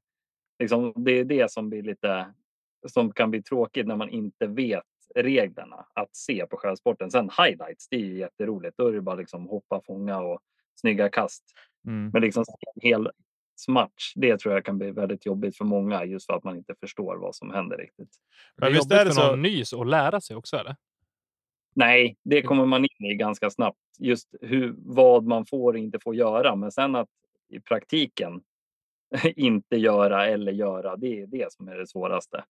[0.59, 2.27] Liksom, det är det som blir lite
[2.87, 4.83] som kan bli tråkigt när man inte vet
[5.15, 7.11] reglerna att se på själva sporten.
[7.11, 8.77] Sen highlights, det är ju jätteroligt.
[8.77, 10.41] Då är det bara liksom hoppa, fånga och
[10.81, 11.45] snygga kast.
[11.87, 12.11] Mm.
[12.13, 13.11] Men liksom en hel
[13.69, 16.75] match, det tror jag kan bli väldigt jobbigt för många just för att man inte
[16.81, 18.11] förstår vad som händer riktigt.
[18.57, 20.57] Men det är visst jobbigt är det för så- någon ny att lära sig också
[20.57, 20.77] eller?
[21.77, 23.79] Nej, det kommer man in i ganska snabbt.
[23.99, 26.57] Just hur, vad man får och inte får göra.
[26.57, 27.09] Men sen att
[27.49, 28.43] i praktiken
[29.37, 32.45] inte göra eller göra, det är det som är det svåraste.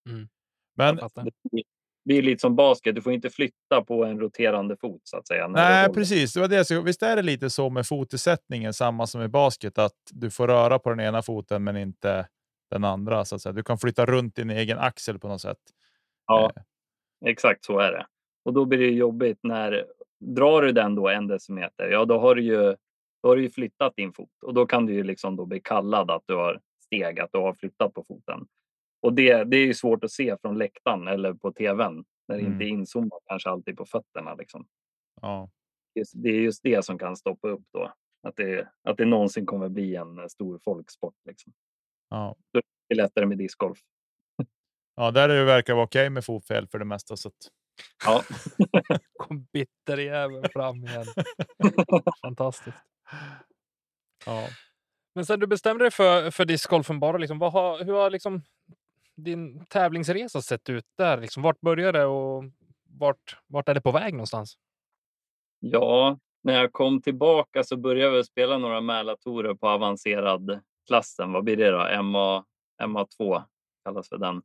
[0.76, 0.96] Men.
[0.96, 1.64] Det blir-
[2.04, 5.26] det är lite som basket, du får inte flytta på en roterande fot så att
[5.26, 5.48] säga.
[5.48, 6.32] Nej, precis.
[6.32, 6.64] Det var det.
[6.64, 10.48] Så, visst är det lite så med fotisättningen, samma som i basket, att du får
[10.48, 12.28] röra på den ena foten men inte
[12.70, 13.24] den andra.
[13.24, 13.52] Så att säga.
[13.52, 15.58] Du kan flytta runt din egen axel på något sätt.
[16.26, 16.52] Ja,
[17.26, 18.06] exakt så är det.
[18.44, 19.84] Och då blir det jobbigt när
[20.20, 22.76] drar du den då en decimeter, ja då har du ju,
[23.22, 25.60] då har du ju flyttat din fot och då kan du ju liksom då bli
[25.60, 28.46] kallad att du har steg, att du har flyttat på foten.
[29.04, 32.40] Och det, det är ju svårt att se från läktaren eller på tvn när det
[32.42, 32.52] Mm.
[32.52, 34.34] inte är inzoomat kanske alltid på fötterna.
[34.34, 34.66] Liksom.
[35.20, 35.50] Ja.
[35.94, 37.92] Just, det är just det som kan stoppa upp då.
[38.28, 41.14] Att det, att det någonsin kommer bli en eh, stor folksport.
[41.28, 41.52] Liksom.
[42.10, 42.36] Ja.
[42.52, 43.78] Det är lättare med discgolf.
[44.94, 47.16] ja, där är det verkar vara okej med fotfel för det mesta.
[47.16, 47.34] Så att,
[48.04, 48.22] Ja,
[49.18, 51.04] Kom bitterjäveln fram igen.
[52.22, 52.76] Fantastiskt.
[54.26, 54.48] ja.
[55.14, 58.42] Men sen du bestämde dig för, för discgolfen bara, liksom, vad har, hur har liksom
[59.16, 61.20] din tävlingsresa sett ut där?
[61.20, 62.44] Liksom, vart började det och
[62.98, 64.58] vart, vart är det på väg någonstans?
[65.60, 71.32] Ja, när jag kom tillbaka så började jag spela några Mälartorer på avancerad klassen.
[71.32, 72.02] Vad blir det då?
[72.02, 72.44] MA,
[72.82, 73.42] MA2
[73.84, 74.42] kallas för den.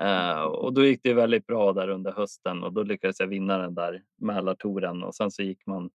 [0.00, 3.58] Eh, och då gick det väldigt bra där under hösten och då lyckades jag vinna
[3.58, 5.90] den där Mälartoren och sen så gick man,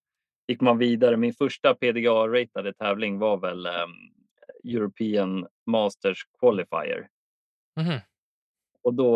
[0.48, 1.18] gick man vidare.
[1.18, 3.90] Min första PDA-ratade tävling var väl ehm,
[4.64, 7.08] European Masters Qualifier.
[7.76, 8.00] Mhm.
[8.82, 9.16] Och då,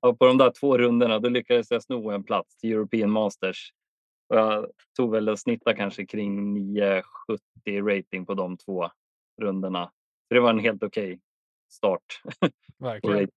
[0.00, 3.72] ja, på de där två rundorna, då lyckades jag sno en plats till European Masters.
[4.28, 4.66] Och jag
[4.96, 7.02] tog väl och snittade kanske kring 970
[7.66, 8.90] rating på de två
[9.40, 9.86] rundorna.
[10.28, 11.20] Så det var en helt okej
[11.68, 12.22] start.
[12.40, 12.48] på
[12.84, 13.30] Verkligen.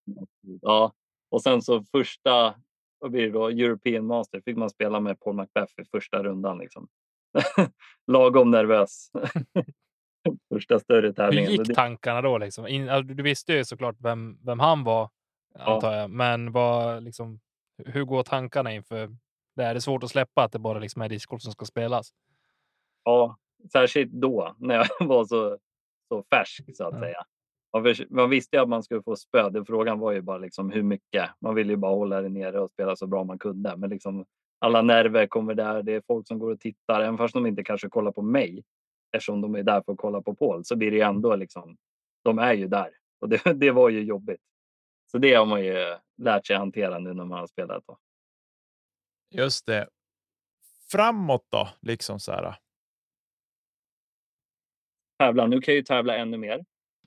[0.62, 0.94] Ja,
[1.30, 2.56] och sen så första,
[3.00, 6.58] vad blir det då, European Master fick man spela med Paul Macbeth i första rundan.
[6.58, 6.88] Liksom.
[8.08, 9.12] Lagom nervös.
[10.54, 11.46] första större Hur tävlingen.
[11.52, 12.38] Så gick tankarna då?
[12.38, 12.68] Liksom?
[12.68, 15.10] In, du visste ju såklart vem, vem han var,
[15.60, 16.10] antar jag.
[16.10, 17.40] Men vad, liksom,
[17.86, 19.16] hur går tankarna inför
[19.56, 19.64] det?
[19.64, 22.10] Är det svårt att släppa att det bara liksom är discgolf som ska spelas?
[23.04, 23.38] Ja,
[23.72, 25.58] särskilt då när jag var så,
[26.08, 27.00] så färsk så att Ja.
[27.00, 27.24] säga.
[27.74, 29.50] Man, förs- man visste ju att man skulle få spö.
[29.50, 31.30] Den Frågan var ju bara liksom hur mycket.
[31.42, 33.78] Man ville ju bara hålla det nere och spela så bra man kunde.
[33.78, 34.26] Men liksom
[34.60, 35.84] alla nerver kommer där.
[35.84, 38.64] Det är folk som går och tittar, även fast de inte kanske kollar på mig.
[39.12, 41.78] Eftersom de är där för att kolla på Paul så blir det ju ändå liksom.
[42.24, 44.41] De är ju där och det, det var ju jobbigt.
[45.12, 47.84] Så det har man ju lärt sig hantera nu när man har spelat.
[47.88, 47.97] Då.
[49.30, 49.89] Just det.
[50.91, 52.56] Framåt då, liksom så här.
[55.21, 55.47] tävla.
[55.47, 56.65] Nu kan jag ju tävla ännu mer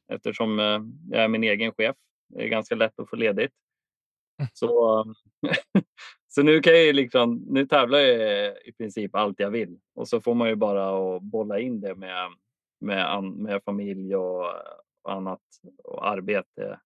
[0.09, 1.97] eftersom eh, jag är min egen chef.
[2.29, 3.53] Det är ganska lätt att få ledigt.
[4.53, 5.05] Så,
[6.35, 10.09] så nu kan jag ju liksom, nu tävlar jag i princip allt jag vill och
[10.09, 12.31] så får man ju bara att bolla in det med,
[12.81, 14.45] med, med familj och,
[15.03, 15.41] och annat
[15.85, 16.81] och arbete.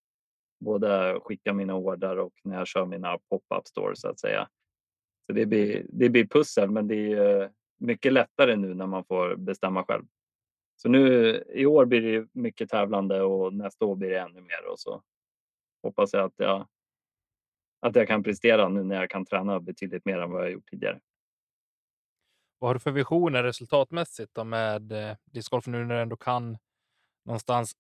[0.61, 4.49] Både skicka mina order och när jag kör mina pop-up stores så att säga.
[5.27, 9.05] Så det blir, det blir pussel, men det är ju mycket lättare nu när man
[9.05, 10.05] får bestämma själv.
[10.77, 14.71] Så nu i år blir det mycket tävlande och nästa år blir det ännu mer
[14.73, 15.03] och så
[15.83, 16.67] hoppas jag att jag
[17.81, 20.71] att jag kan prestera nu när jag kan träna betydligt mer än vad jag gjort
[20.71, 21.01] tidigare.
[22.59, 26.59] Vad har du för visioner resultatmässigt då med eh, discgolf nu när du ändå kan
[27.25, 27.73] någonstans,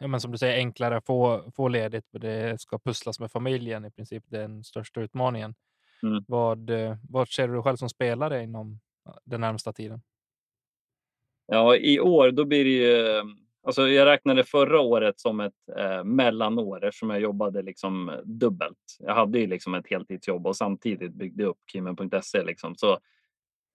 [0.00, 2.08] ja, men som du säger, enklare få, få ledigt.
[2.10, 4.24] för Det ska pusslas med familjen i princip.
[4.26, 5.54] Det är den största utmaningen.
[6.02, 6.24] Mm.
[6.28, 8.80] Vad, eh, vad ser du själv som spelare inom
[9.24, 10.02] den närmsta tiden?
[11.46, 13.22] Ja, i år då blir det ju.
[13.64, 18.96] Alltså jag räknade förra året som ett eh, mellanår eftersom jag jobbade liksom eh, dubbelt.
[18.98, 22.42] Jag hade ju liksom ett heltidsjobb och samtidigt byggde upp kimen.se.
[22.44, 22.74] liksom.
[22.74, 22.98] Så,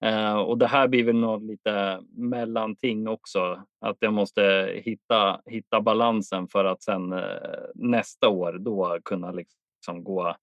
[0.05, 3.63] eh, och det här blir väl något lite mellanting också.
[3.81, 7.19] Att jag måste hitta, hitta balansen för att sen eh,
[7.75, 10.35] nästa år då kunna liksom gå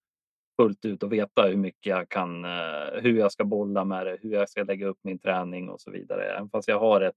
[0.56, 4.18] fullt ut och veta hur mycket jag kan, eh, hur jag ska bolla med det,
[4.22, 6.24] hur jag ska lägga upp min träning och så vidare.
[6.24, 7.16] Även fast jag har ett,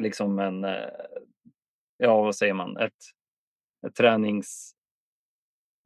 [0.00, 0.88] liksom en, eh,
[1.96, 2.92] ja vad säger man, ett,
[3.86, 4.74] ett tränings,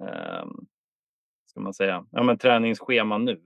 [0.03, 0.67] ehm,
[1.47, 3.45] ska man säga, ja men träningsschema nu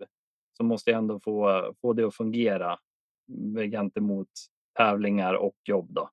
[0.56, 2.78] så måste jag ändå få, få det att fungera
[3.70, 4.28] gentemot
[4.78, 6.10] tävlingar och jobb då.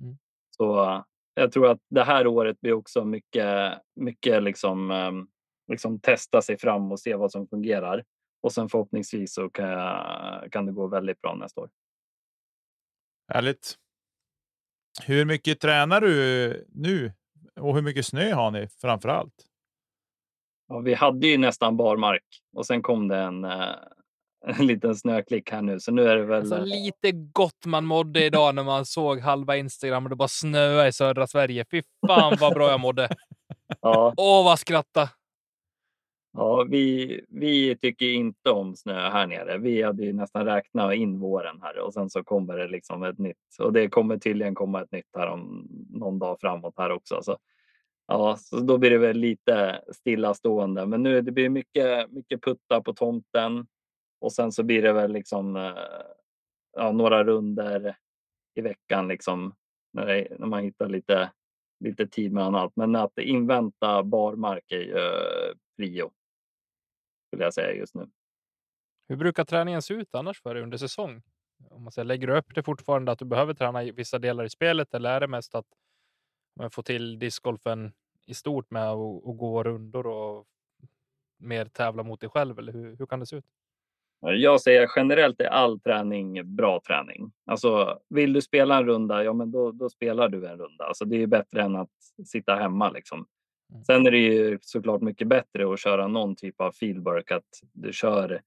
[0.00, 0.16] Mm.
[0.50, 5.28] Så jag tror att det här året blir också mycket, mycket liksom, ehm,
[5.68, 8.04] liksom testa sig fram och se vad som fungerar.
[8.40, 11.70] Och sen förhoppningsvis så kan, jag, kan det gå väldigt bra nästa år.
[13.32, 13.78] Härligt.
[15.02, 17.12] Hur mycket tränar du nu
[17.60, 19.34] och hur mycket snö har ni framför allt?
[20.68, 22.24] Ja, vi hade ju nästan barmark
[22.56, 23.74] och sen kom det en, eh,
[24.46, 26.40] en liten snöklick här nu, så nu är det väl...
[26.40, 30.88] Alltså, lite gott man mådde idag när man såg halva Instagram och det bara snöade
[30.88, 31.64] i södra Sverige.
[31.70, 33.08] Fy fan vad bra jag mådde!
[33.80, 34.14] Ja.
[34.16, 35.08] Åh, vad skratta!
[36.36, 39.58] Ja, vi, vi tycker inte om snö här nere.
[39.58, 43.18] Vi hade ju nästan räknat in våren här och sen så kommer det liksom ett
[43.18, 47.22] nytt och det kommer tydligen komma ett nytt här om någon dag framåt här också.
[47.22, 47.38] Så,
[48.08, 50.86] ja, så då blir det väl lite stillastående.
[50.86, 53.66] Men nu det blir mycket, mycket putta på tomten
[54.20, 55.72] och sen så blir det väl liksom eh,
[56.76, 57.96] ja, några runder
[58.54, 59.54] i veckan liksom
[59.92, 61.30] när, det, när man hittar lite,
[61.80, 62.72] lite tid med annat.
[62.76, 66.10] Men att invänta barmark är ju eh, prio
[67.34, 68.06] skulle jag säga just nu.
[69.08, 71.22] Hur brukar träningen se ut annars för dig under säsong?
[71.70, 74.44] Om man säger, lägger du upp det fortfarande att du behöver träna i vissa delar
[74.44, 75.66] i spelet eller är det mest att
[76.56, 77.92] man får till discgolfen
[78.26, 80.46] i stort med att gå rundor och
[81.38, 82.58] mer tävla mot dig själv?
[82.58, 83.44] Eller hur, hur kan det se ut?
[84.20, 87.32] Jag säger generellt är all träning bra träning.
[87.46, 90.84] Alltså, vill du spela en runda, ja, men då, då spelar du en runda.
[90.84, 91.90] Alltså, det är bättre än att
[92.26, 92.90] sitta hemma.
[92.90, 93.26] Liksom.
[93.74, 93.84] Mm.
[93.84, 97.92] Sen är det ju såklart mycket bättre att köra någon typ av fieldwork, att du
[97.92, 98.42] kör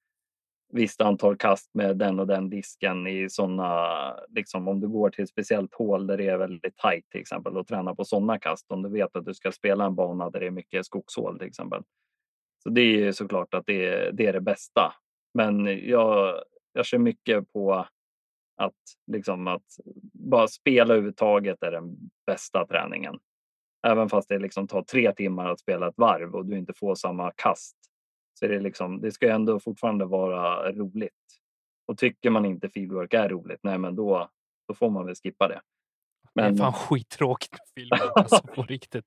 [0.70, 5.24] visst antal kast med den och den disken i sådana, liksom om du går till
[5.24, 8.72] ett speciellt hål där det är väldigt tajt till exempel och tränar på sådana kast
[8.72, 11.48] om du vet att du ska spela en bana där det är mycket skogshål till
[11.48, 11.84] exempel.
[12.64, 14.94] Så det är ju såklart att det är, det är det bästa.
[15.34, 17.88] Men jag, jag kör mycket på
[18.58, 18.74] att
[19.12, 19.66] liksom att
[20.14, 23.20] bara spela överhuvudtaget är den bästa träningen.
[23.88, 26.96] Även fast det liksom tar tre timmar att spela ett varv och du inte får
[26.96, 27.76] samma kast.
[28.34, 31.14] Så är det, liksom, det ska ändå fortfarande vara roligt.
[31.88, 34.30] Och tycker man inte fieldwork är roligt, nej men då,
[34.68, 35.62] då får man väl skippa det.
[36.34, 36.56] Men...
[36.56, 39.06] Det är fan skittråkigt med fieldwork, alltså på riktigt.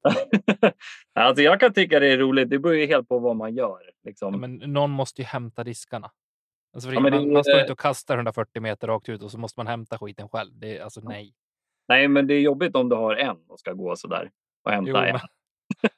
[1.14, 2.50] alltså jag kan tycka det är roligt.
[2.50, 3.90] Det beror ju helt på vad man gör.
[4.04, 4.35] Liksom.
[4.35, 6.11] Ja, men någon måste ju hämta diskarna.
[6.74, 7.33] Alltså, ja, man, det...
[7.33, 10.28] man, står inte och kastar 140 meter rakt ut och så måste man hämta skiten
[10.28, 10.50] själv.
[10.54, 11.35] Det alltså nej.
[11.88, 14.30] Nej, men det är jobbigt om du har en och ska gå så där
[14.62, 15.18] och hämta jo, en.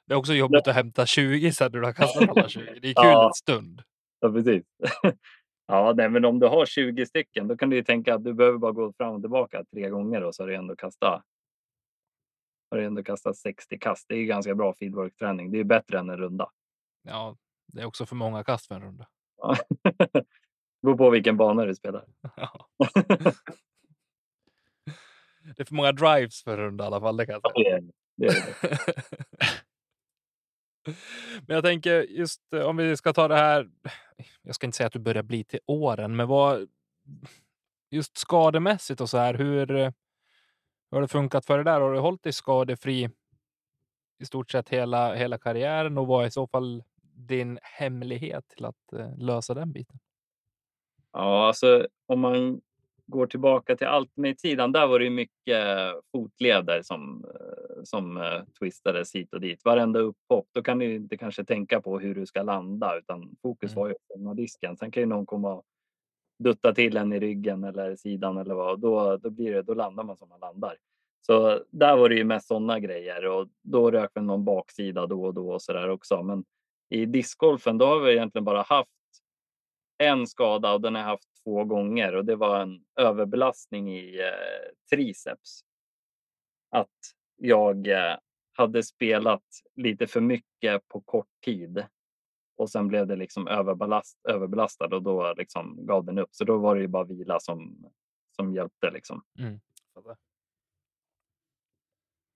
[0.07, 2.79] Det är också jobbigt att hämta 20 sen när du har kastat alla 20.
[2.81, 3.27] Det är kul ja.
[3.27, 3.81] en stund.
[4.19, 4.63] Ja, precis.
[5.65, 8.33] Ja, nej, men om du har 20 stycken, då kan du ju tänka att du
[8.33, 11.23] behöver bara gå fram och tillbaka tre gånger och så har du ändå kastat.
[12.71, 14.05] Har du ändå kastat 60 kast.
[14.09, 15.51] Det är ganska bra feedwork-träning.
[15.51, 16.49] Det är bättre än en runda.
[17.03, 19.07] Ja, det är också för många kast för en runda.
[19.37, 19.55] Ja.
[20.81, 22.05] Beror på vilken bana du spelar.
[22.35, 22.67] Ja.
[25.55, 27.17] det är för många drives för en runda i alla fall.
[27.17, 27.81] Det kan jag säga.
[28.15, 28.79] Det det.
[31.47, 33.69] men jag tänker just eh, om vi ska ta det här.
[34.41, 36.67] Jag ska inte säga att du börjar bli till åren, men vad
[37.91, 39.33] just skademässigt och så här.
[39.33, 39.91] Hur, hur
[40.91, 41.81] har det funkat för dig där?
[41.81, 43.09] Har du hållit dig skadefri
[44.19, 46.83] i stort sett hela, hela karriären och vad är i så fall
[47.15, 49.99] din hemlighet till att uh, lösa den biten?
[51.11, 52.61] Ja, alltså om man
[53.13, 55.65] går tillbaka till Ultimate-sidan, där var det mycket
[56.11, 59.65] fotleder som, eh, som uh, twistades hit och dit.
[59.65, 63.71] Varenda upphopp, då kan du inte kanske tänka på hur du ska landa, utan fokus
[63.71, 63.81] mm.
[63.81, 63.95] var ju
[64.25, 64.77] på disken.
[64.77, 65.63] Sen kan ju någon komma och
[66.39, 68.79] dutta till en i ryggen eller sidan eller vad.
[68.79, 70.77] Då, då, blir det, då landar man som man landar.
[71.25, 75.25] Så där var det ju mest sådana grejer och då rök väl någon baksida då
[75.25, 76.23] och då och så där också.
[76.23, 76.43] Men
[76.89, 78.89] i discgolfen, då har vi egentligen bara haft
[79.97, 84.95] en skada och den har haft två gånger och det var en överbelastning i eh,
[84.95, 85.61] triceps.
[86.69, 86.89] Att
[87.35, 88.17] jag eh,
[88.53, 89.43] hade spelat
[89.75, 91.85] lite för mycket på kort tid
[92.57, 96.29] och sen blev det liksom överbelast, överbelastad och då liksom gav den upp.
[96.31, 97.85] Så då var det ju bara vila som,
[98.35, 98.91] som hjälpte.
[98.91, 99.23] Liksom.
[99.39, 99.59] Mm.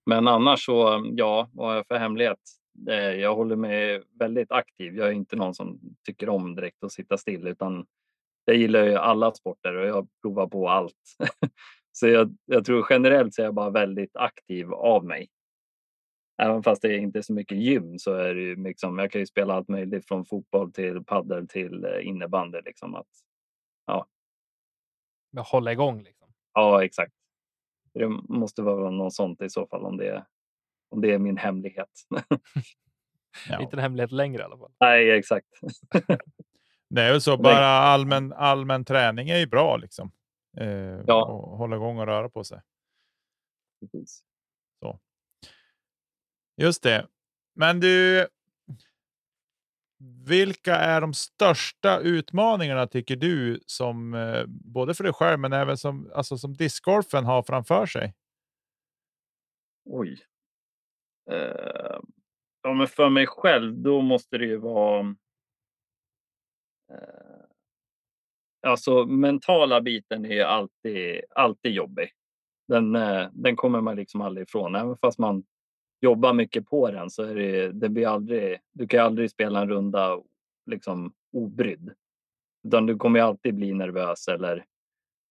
[0.06, 2.40] Men annars så, ja, vad har jag för hemlighet?
[3.16, 4.96] Jag håller mig väldigt aktiv.
[4.96, 7.86] Jag är inte någon som tycker om direkt att sitta still utan
[8.48, 11.16] jag gillar ju alla sporter och jag provar på allt.
[11.92, 15.28] så jag, jag tror generellt så är jag bara väldigt aktiv av mig.
[16.42, 19.20] Även fast det inte är så mycket gym så är det ju liksom, jag kan
[19.20, 22.60] ju spela allt möjligt från fotboll till paddel till eh, innebandy.
[22.64, 23.08] Liksom att,
[23.86, 24.06] ja.
[25.36, 26.28] Hålla igång liksom.
[26.54, 27.14] Ja, exakt.
[27.94, 30.26] Det måste vara något sånt i så fall om det,
[30.88, 31.90] om det är min hemlighet.
[33.48, 33.60] ja.
[33.60, 34.72] Inte en hemlighet längre i alla fall.
[34.80, 35.48] Nej, exakt.
[36.88, 40.12] Det är väl så, bara allmän, allmän träning är ju bra liksom.
[40.56, 41.24] Eh, ja.
[41.24, 42.60] och hålla igång och röra på sig.
[43.80, 44.24] Precis.
[44.80, 45.00] Så.
[46.56, 47.06] Just det.
[47.54, 48.26] Men du,
[50.26, 55.76] vilka är de största utmaningarna tycker du, som eh, både för dig själv men även
[55.76, 58.14] som, alltså, som discgolfen har framför sig?
[59.84, 60.18] Oj.
[61.30, 62.00] Uh,
[62.62, 65.16] ja, men för mig själv, då måste det ju vara...
[66.90, 67.44] Eh,
[68.66, 72.10] alltså mentala biten är alltid, alltid jobbig.
[72.68, 74.74] Den, eh, den kommer man liksom aldrig ifrån.
[74.74, 75.44] Även fast man
[76.00, 79.68] jobbar mycket på den så är det, det blir aldrig, du kan aldrig spela en
[79.68, 80.20] runda
[80.66, 81.92] liksom obrydd.
[82.66, 84.64] Utan du kommer alltid bli nervös eller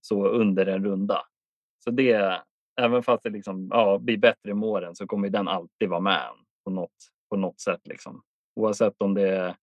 [0.02, 1.22] så under en runda.
[1.84, 2.42] Så det,
[2.82, 6.30] även fast det liksom, ja, blir bättre med åren så kommer den alltid vara med
[6.64, 6.96] på något,
[7.30, 7.88] på något sätt.
[7.88, 8.22] Liksom.
[8.56, 9.56] Oavsett om det är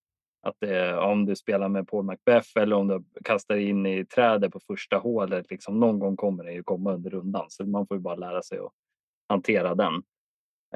[0.45, 4.53] att det, om du spelar med Paul Macbeth eller om du kastar in i trädet
[4.53, 5.51] på första hålet.
[5.51, 8.43] Liksom, någon gång kommer det ju komma under rundan så man får ju bara lära
[8.43, 8.73] sig att
[9.29, 10.03] hantera den.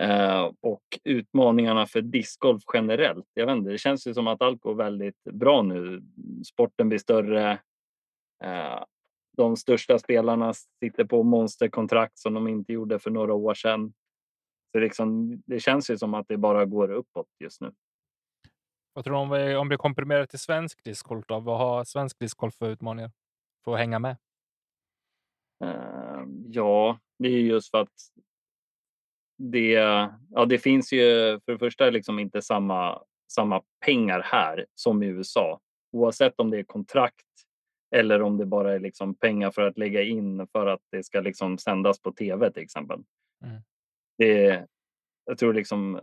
[0.00, 3.26] Eh, och utmaningarna för discgolf generellt.
[3.34, 6.02] Jag vet inte, det känns ju som att allt går väldigt bra nu.
[6.52, 7.50] Sporten blir större.
[8.44, 8.82] Eh,
[9.36, 13.92] de största spelarna sitter på monsterkontrakt som de inte gjorde för några år sedan.
[14.72, 17.72] Så liksom, det känns ju som att det bara går uppåt just nu.
[18.98, 21.26] Vad tror du om vi, om vi komprimerar till svensk discgolf?
[21.26, 21.40] Då?
[21.40, 23.10] Vad har svensk discgolf för utmaningar
[23.64, 24.16] för att hänga med?
[25.64, 27.92] Uh, ja, det är just för att
[29.38, 29.70] det,
[30.30, 35.06] ja, det finns ju för det första liksom inte samma, samma pengar här som i
[35.06, 35.60] USA.
[35.92, 37.26] Oavsett om det är kontrakt
[37.96, 41.20] eller om det bara är liksom pengar för att lägga in för att det ska
[41.20, 43.00] liksom sändas på tv till exempel.
[43.44, 43.62] Mm.
[44.18, 44.66] Det,
[45.24, 46.00] jag tror liksom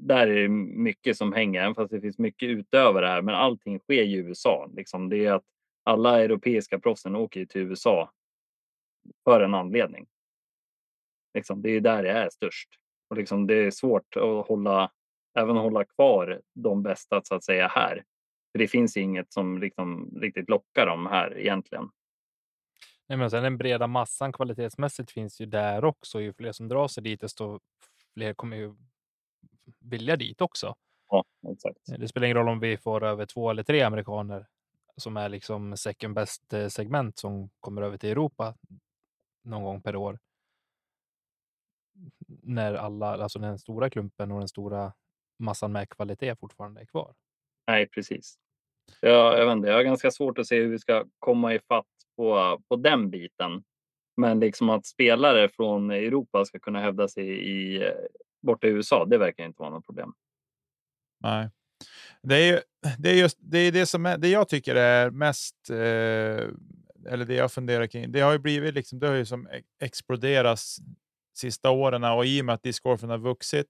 [0.00, 3.22] där är det mycket som hänger, även fast det finns mycket utöver det här.
[3.22, 4.70] Men allting sker i USA.
[4.76, 5.44] Liksom det är att
[5.84, 8.12] alla europeiska proffsen åker till USA
[9.24, 10.06] för en anledning.
[11.34, 12.68] Liksom, det är där det är störst.
[13.10, 14.90] Och liksom, det är svårt att hålla,
[15.38, 18.04] även hålla kvar de bästa så att säga här.
[18.52, 21.90] För det finns inget som liksom riktigt lockar dem här egentligen.
[23.08, 26.20] Nej, men sen den breda massan kvalitetsmässigt finns ju där också.
[26.20, 27.60] Ju fler som drar sig dit, desto
[28.14, 28.74] fler kommer ju
[29.78, 30.74] vilja dit också.
[31.08, 31.78] Ja, exakt.
[31.98, 34.46] Det spelar ingen roll om vi får över två eller tre amerikaner
[34.96, 38.54] som är liksom second best eh, segment som kommer över till Europa
[39.42, 40.18] någon gång per år
[42.42, 44.92] när alla, alltså den stora klumpen och den stora
[45.38, 47.14] massan med kvalitet fortfarande är kvar.
[47.66, 48.38] Nej, precis.
[49.00, 51.86] Jag, jag, vet inte, jag har ganska svårt att se hur vi ska komma ifatt
[52.16, 53.64] på, på den biten.
[54.16, 57.92] Men liksom att spelare från Europa ska kunna hävda sig i,
[58.42, 60.12] borta i USA, det verkar inte vara något problem.
[61.20, 61.50] Nej,
[62.22, 62.60] det är ju
[62.98, 65.76] det, är just, det, är det som är, det jag tycker är mest, eh,
[67.12, 69.62] eller det jag funderar kring, det har ju blivit liksom, det har ju som e-,
[69.80, 70.78] exploderats
[71.36, 73.66] sista åren och i och med att discgolfen har vuxit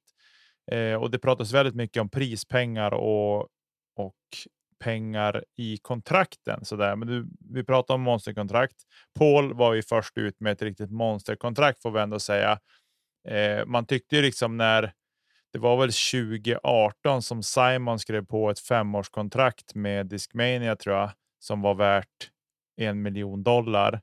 [0.72, 3.40] eh, och det pratas väldigt mycket om prispengar och,
[3.96, 4.14] och
[4.78, 6.64] pengar i kontrakten.
[6.64, 6.96] Så där.
[6.96, 8.76] Men du, vi pratar om monsterkontrakt.
[9.18, 12.58] Paul var ju först ut med ett riktigt monsterkontrakt får vi ändå säga.
[13.30, 14.92] Eh, man tyckte ju liksom när
[15.52, 21.60] det var väl 2018 som Simon skrev på ett femårskontrakt med Discmania tror jag som
[21.60, 22.30] var värt
[22.76, 24.00] en miljon dollar.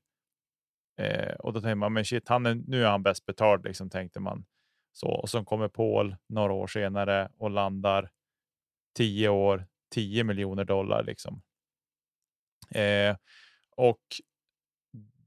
[0.98, 3.90] Eh, och då tänkte man, men shit, han är, nu är han bäst betald, liksom,
[3.90, 4.46] tänkte man.
[4.94, 8.10] Så, och så kommer Paul några år senare och landar
[8.98, 11.04] tio år, 10 miljoner dollar.
[11.04, 11.42] Liksom.
[12.76, 13.16] Eh,
[13.76, 14.02] och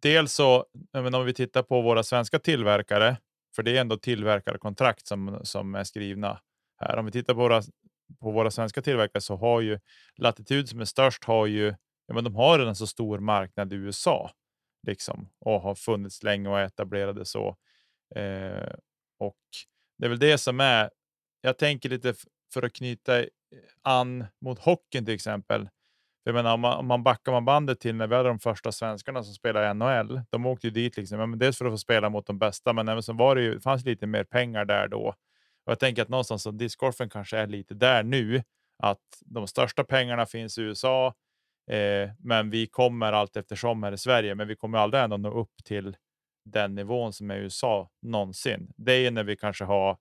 [0.00, 3.16] dels så, men om vi tittar på våra svenska tillverkare,
[3.58, 6.40] för det är ändå tillverkarkontrakt som, som är skrivna
[6.80, 6.96] här.
[6.96, 7.62] Om vi tittar på våra,
[8.20, 9.80] på våra svenska tillverkare så har ju
[10.16, 11.74] Latitud som är störst har ju,
[12.06, 14.30] ja, men de har en så stor marknad i USA
[14.86, 17.56] liksom och har funnits länge och etablerade så.
[18.14, 18.74] Eh,
[19.18, 19.42] och
[19.98, 20.90] det är väl det som är.
[21.40, 22.14] Jag tänker lite
[22.52, 23.24] för att knyta
[23.82, 25.68] an mot hockeyn till exempel.
[26.24, 28.72] Jag menar, om, man, om man backar man bandet till när vi hade de första
[28.72, 30.20] svenskarna som spelade i NHL.
[30.30, 32.88] De åkte ju dit liksom, men dels för att få spela mot de bästa, men
[32.88, 35.14] även så var det ju, fanns lite mer pengar där då.
[35.68, 38.42] Och jag tänker att någonstans så discgolfen kanske är lite där nu,
[38.82, 41.14] att de största pengarna finns i USA.
[41.70, 45.30] Eh, men vi kommer allt eftersom här i Sverige, men vi kommer aldrig ändå nå
[45.30, 45.96] upp till
[46.44, 48.72] den nivån som är i USA någonsin.
[48.76, 49.96] Det är när vi kanske har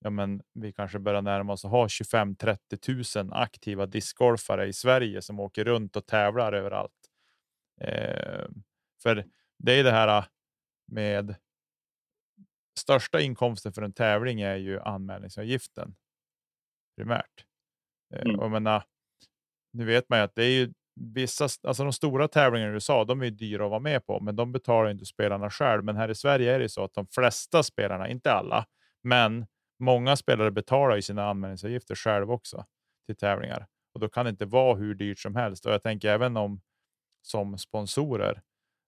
[0.00, 4.72] ja, men vi kanske börjar närma oss att ha 25 30 000 aktiva discgolfare i
[4.72, 7.10] Sverige som åker runt och tävlar överallt.
[7.80, 8.46] Eh,
[9.02, 9.24] för
[9.58, 10.24] det är det här
[10.86, 11.36] med
[12.78, 15.94] största inkomsten för en tävling är ju anmälningsavgiften
[16.96, 17.44] primärt.
[18.14, 18.40] Eh, mm.
[18.40, 18.84] och menar,
[19.72, 23.04] nu vet man ju att det är ju vissa, alltså de stora tävlingarna i USA,
[23.04, 25.84] de är dyra att vara med på, men de betalar inte spelarna själv.
[25.84, 28.66] Men här i Sverige är det så att de flesta spelarna, inte alla,
[29.02, 29.46] men
[29.78, 32.64] många spelare betalar ju sina anmälningsavgifter själv också
[33.06, 33.66] till tävlingar
[33.98, 35.66] och då kan det inte vara hur dyrt som helst.
[35.66, 36.60] Och jag tänker även om
[37.22, 38.42] som sponsorer.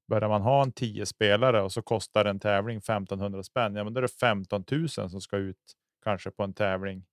[0.09, 3.95] Börjar man ha en tio spelare och så kostar en tävling 1500 spänn, ja, men
[3.95, 5.57] då är det 15 000 som ska ut
[6.05, 7.05] kanske på en tävling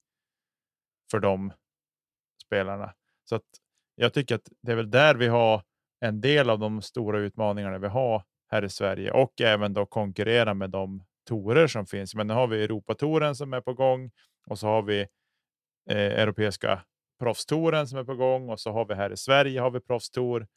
[1.12, 1.54] för de
[2.46, 2.94] spelarna.
[3.30, 3.46] Så att
[3.96, 5.64] jag tycker att det är väl där vi har
[6.00, 10.54] en del av de stora utmaningarna vi har här i Sverige och även då konkurrera
[10.54, 12.16] med de torer som finns.
[12.16, 14.12] Men nu har vi Europatoren som är på gång
[14.48, 15.00] och så har vi
[15.90, 16.84] eh, europeiska
[17.20, 20.48] proffstoren som är på gång och så har vi här i Sverige har vi proffstor.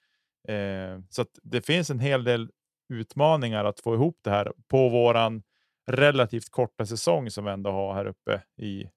[0.48, 2.50] Eh, så att det finns en hel del
[2.88, 5.42] utmaningar att få ihop det här på våran
[5.86, 8.90] relativt korta säsong som vi ändå har här uppe i,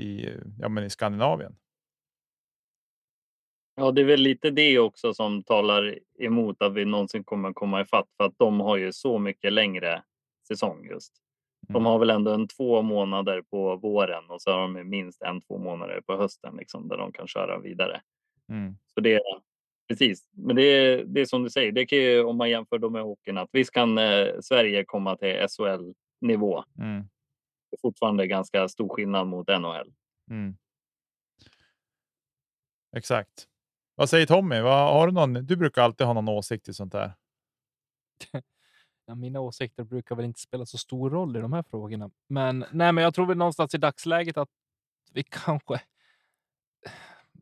[0.00, 1.56] i, ja, men i Skandinavien.
[3.76, 7.80] Ja, det är väl lite det också som talar emot att vi någonsin kommer komma
[7.80, 10.02] ifatt för att de har ju så mycket längre
[10.46, 11.12] säsong just.
[11.68, 11.86] De Mm.
[11.86, 15.58] har väl ändå en två månader på våren och så har de minst en två
[15.58, 18.02] månader på hösten liksom, där de kan köra vidare.
[18.48, 18.76] Mm.
[18.94, 19.20] Så det
[19.88, 20.28] precis.
[20.30, 22.92] Men det är, det är som du säger, det kan ju, om man jämför dem
[22.92, 26.64] med hockeyn, att visst kan eh, Sverige komma till SHL nivå.
[26.78, 27.00] Mm.
[27.70, 29.92] Det är fortfarande ganska stor skillnad mot NHL.
[30.30, 30.56] Mm.
[32.96, 33.48] Exakt.
[33.94, 34.60] Vad säger Tommy?
[34.60, 37.12] Vad, har du, någon, du brukar alltid ha någon åsikt i sånt där.
[39.06, 42.10] Ja, mina åsikter brukar väl inte spela så stor roll i de här frågorna.
[42.26, 44.48] Men, nej, men jag tror väl någonstans i dagsläget att
[45.12, 45.80] vi kanske...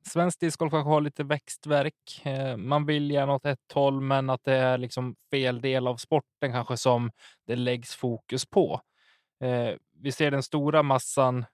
[0.04, 2.22] Svensk discgolf kanske har lite växtverk.
[2.26, 5.96] Eh, man vill gärna åt ett håll, men att det är liksom fel del av
[5.96, 7.10] sporten kanske som
[7.46, 8.80] det läggs fokus på.
[9.40, 11.44] Eh, vi ser den stora massan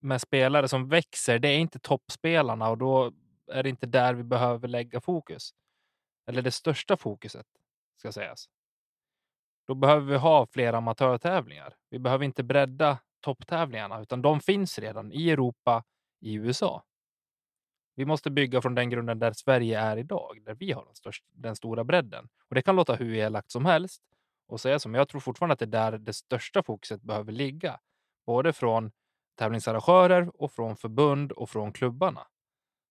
[0.00, 1.38] med spelare som växer.
[1.38, 3.12] Det är inte toppspelarna och då
[3.52, 5.50] är det inte där vi behöver lägga fokus.
[6.26, 7.46] Eller det största fokuset
[7.96, 8.48] ska sägas.
[9.70, 11.74] Då behöver vi ha fler amatörtävlingar.
[11.90, 15.84] Vi behöver inte bredda topptävlingarna, utan de finns redan i Europa,
[16.20, 16.84] i USA.
[17.94, 21.26] Vi måste bygga från den grunden där Sverige är idag, där vi har den, största,
[21.32, 22.28] den stora bredden.
[22.48, 24.02] Och det kan låta hur elakt som helst
[24.48, 27.32] och säga som men jag tror fortfarande att det är där det största fokuset behöver
[27.32, 27.80] ligga.
[28.26, 28.92] Både från
[29.38, 32.26] tävlingsarrangörer och från förbund och från klubbarna.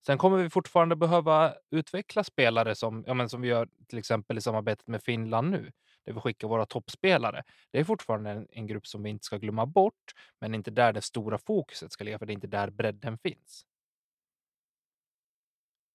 [0.05, 4.37] Sen kommer vi fortfarande behöva utveckla spelare som, ja, men som vi gör till exempel
[4.37, 5.71] i samarbetet med Finland nu,
[6.05, 7.43] där vi skickar våra toppspelare.
[7.71, 10.93] Det är fortfarande en, en grupp som vi inte ska glömma bort, men inte där
[10.93, 13.65] det stora fokuset ska ligga, för det är inte där bredden finns.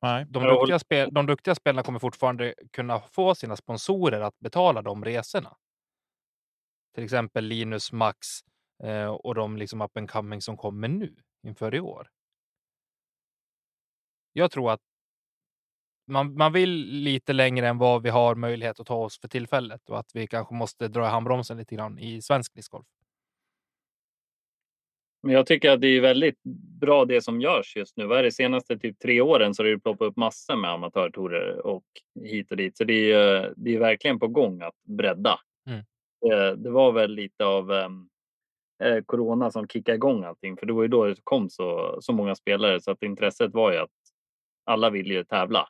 [0.02, 0.26] Nej.
[0.28, 5.04] De duktiga, spel, de duktiga spelarna kommer fortfarande kunna få sina sponsorer att betala de
[5.04, 5.56] resorna.
[6.94, 8.26] Till exempel Linus, Max
[8.82, 12.08] eh, och de liksom up and coming som kommer nu inför i år.
[14.32, 14.80] Jag tror att
[16.06, 19.90] man, man vill lite längre än vad vi har möjlighet att ta oss för tillfället
[19.90, 22.86] och att vi kanske måste dra i handbromsen lite grann i svensk discgolf.
[25.22, 26.40] Men jag tycker att det är väldigt
[26.80, 28.06] bra det som görs just nu.
[28.06, 31.66] Vad är det senaste typ tre åren så har det ploppat upp massor med amatörtorer
[31.66, 31.84] och
[32.24, 32.76] hit och dit.
[32.76, 35.40] Så det är, det är verkligen på gång att bredda.
[35.66, 35.84] Mm.
[36.20, 38.08] Det, det var väl lite av um,
[38.82, 42.12] eh, corona som kickade igång allting, för det var ju då det kom så, så
[42.12, 43.90] många spelare så att intresset var ju att
[44.64, 45.68] alla ville ju tävla.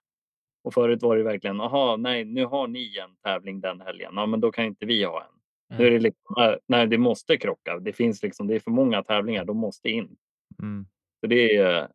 [0.64, 4.12] Och förut var det verkligen, aha, nej, nu har ni en tävling den helgen.
[4.16, 5.34] Ja, men då kan inte vi ha en.
[5.78, 7.78] Nu är det liksom, nej, det måste krocka.
[7.78, 10.16] Det finns liksom, det är för många tävlingar, de måste in.
[10.62, 10.86] Mm.
[11.20, 11.88] Så det är,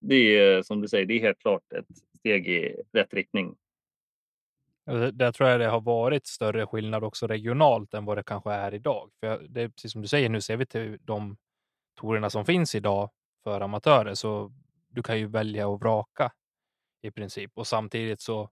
[0.00, 1.86] det är som du säger, det är helt klart ett
[2.18, 3.56] steg i rätt riktning.
[5.12, 8.74] Där tror jag det har varit större skillnad också regionalt än vad det kanske är
[8.74, 9.10] idag.
[9.20, 11.36] För det är precis som du säger, nu ser vi till de
[11.94, 13.10] torerna som finns idag
[13.44, 14.52] för amatörer, så
[14.88, 16.32] du kan ju välja och vraka
[17.06, 17.52] i princip.
[17.54, 18.50] Och samtidigt så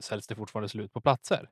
[0.00, 1.50] säljs det fortfarande slut på platser.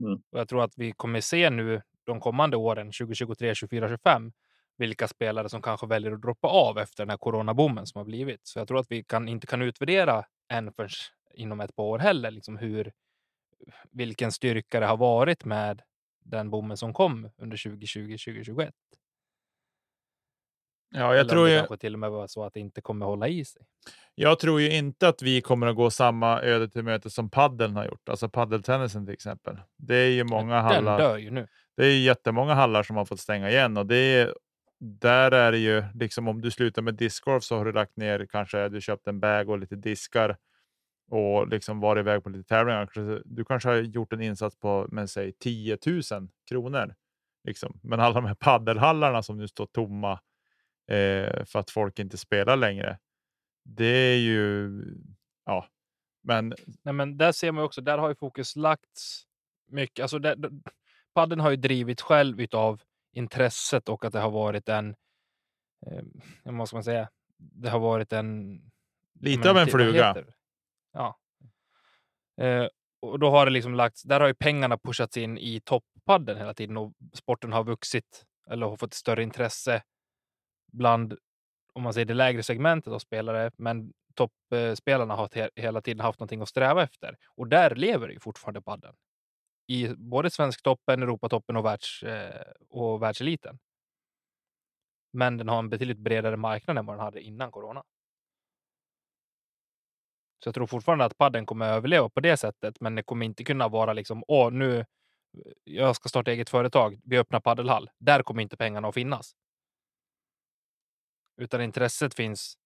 [0.00, 0.22] Mm.
[0.30, 4.32] Och jag tror att vi kommer se nu de kommande åren, 2023, 2024, 2025,
[4.76, 8.40] vilka spelare som kanske väljer att droppa av efter den här coronaboomen som har blivit.
[8.46, 10.90] Så jag tror att vi kan, inte kan utvärdera än förrän
[11.34, 12.92] inom ett par år heller, liksom hur,
[13.90, 15.82] vilken styrka det har varit med
[16.24, 18.74] den boomen som kom under 2020, 2021.
[20.90, 22.80] Ja, jag Eller tror det ju, kanske till och med var så att det inte
[22.80, 23.62] kommer hålla i sig.
[24.14, 27.76] jag tror ju inte att vi kommer att gå samma öde till möte som paddeln
[27.76, 29.56] har gjort, alltså paddeltennisen till exempel.
[29.76, 30.98] Det är ju många Den hallar.
[30.98, 31.48] dör ju nu.
[31.76, 34.34] Det är jättemånga hallar som har fått stänga igen och det är,
[34.80, 38.26] där är det ju liksom om du slutar med discgolf så har du lagt ner
[38.30, 40.36] kanske du köpt en bag och lite diskar
[41.10, 42.88] och liksom varit iväg på lite tävlingar.
[43.24, 46.02] Du kanske har gjort en insats på men säg 10 000
[46.48, 46.94] kronor.
[47.44, 47.80] Liksom.
[47.82, 50.20] Men alla de här paddelhallarna som nu står tomma
[50.88, 52.98] eh, för att folk inte spelar längre.
[53.64, 54.70] Det är ju
[55.44, 55.66] ja,
[56.22, 59.26] men Nej, men där ser man också, där har ju fokus lagts
[59.66, 60.02] mycket.
[60.02, 60.36] Alltså där,
[61.14, 62.82] padden har ju drivit själv utav
[63.12, 64.96] intresset och att det har varit en,
[65.86, 66.02] eh,
[66.42, 68.60] vad ska man säga, det har varit en...
[69.20, 70.24] Lite av en fluga.
[70.92, 71.18] Ja.
[72.44, 72.66] Eh,
[73.00, 76.54] och då har det liksom lagts, där har ju pengarna pushats in i topppadden hela
[76.54, 79.82] tiden och sporten har vuxit eller har fått större intresse
[80.72, 81.18] bland,
[81.72, 86.40] om man säger det lägre segmentet av spelare, men toppspelarna har hela tiden haft någonting
[86.40, 87.16] att sträva efter.
[87.36, 88.94] Och där lever ju fortfarande padden.
[89.66, 93.58] I både svensktoppen, Europatoppen och, världs, eh, och världseliten.
[95.12, 97.82] Men den har en betydligt bredare marknad än vad den hade innan corona.
[100.44, 103.26] Så jag tror fortfarande att padden kommer att överleva på det sättet, men det kommer
[103.26, 104.84] inte kunna vara liksom, åh, nu
[105.64, 107.90] jag ska starta eget företag, vi öppnar paddelhall.
[107.98, 109.34] Där kommer inte pengarna att finnas.
[111.38, 112.58] Utan intresset finns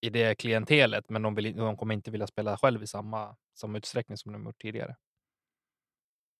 [0.00, 3.78] i det klientelet, men de, vill, de kommer inte vilja spela själv i samma, samma
[3.78, 4.96] utsträckning som de gjort tidigare.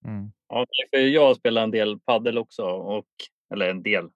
[0.05, 0.33] Mm.
[0.49, 3.07] Ja, för jag spelar en del paddel också, och,
[3.55, 4.11] eller en del,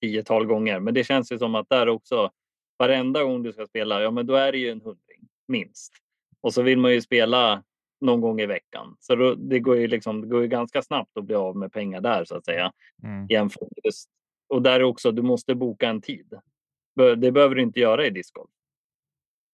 [0.00, 0.80] tiotal gånger.
[0.80, 2.30] Men det känns ju som att där också,
[2.78, 5.92] varenda gång du ska spela, ja men då är det ju en hundring minst.
[6.40, 7.64] Och så vill man ju spela
[8.00, 8.96] någon gång i veckan.
[9.00, 11.72] Så då, det, går ju liksom, det går ju ganska snabbt att bli av med
[11.72, 12.72] pengar där så att säga.
[13.02, 13.26] Mm.
[13.26, 14.10] Jämfört med just,
[14.48, 16.34] och där är också, du måste boka en tid.
[16.96, 18.50] Det behöver du inte göra i discgolf.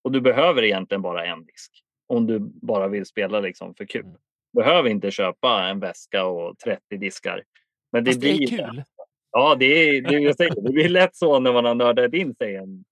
[0.05, 1.84] Och du behöver egentligen bara en disk.
[2.07, 4.05] Om du bara vill spela liksom för kul.
[4.53, 7.45] Du behöver inte köpa en väska och 30 diskar.
[7.93, 8.84] Men det Fast det blir är kul.
[9.30, 12.34] Ja, det, är, det, jag säger, det blir lätt så när man har nördat in
[12.34, 12.84] sig en,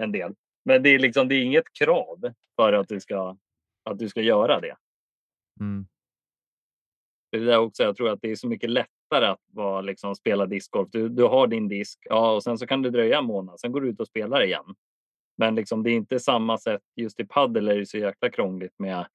[0.00, 0.34] en del.
[0.64, 3.36] Men det är, liksom, det är inget krav för att du ska,
[3.84, 4.76] att du ska göra det.
[5.60, 5.86] Mm.
[7.30, 8.70] Det är också, jag tror att det är så mycket
[9.10, 10.88] lättare att vara, liksom, spela discgolf.
[10.92, 13.60] Du, du har din disk ja, och sen så kan det dröja en månad.
[13.60, 14.74] Sen går du ut och spelar igen.
[15.38, 16.82] Men liksom, det är inte samma sätt.
[16.96, 19.06] Just i padel är det så jäkla krångligt med,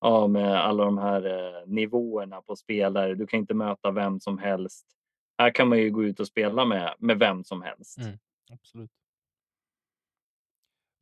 [0.00, 3.14] ja, med alla de här eh, nivåerna på spelare.
[3.14, 4.86] Du kan inte möta vem som helst.
[5.38, 7.98] Här kan man ju gå ut och spela med, med vem som helst.
[7.98, 8.18] Mm.
[8.52, 8.90] Absolut.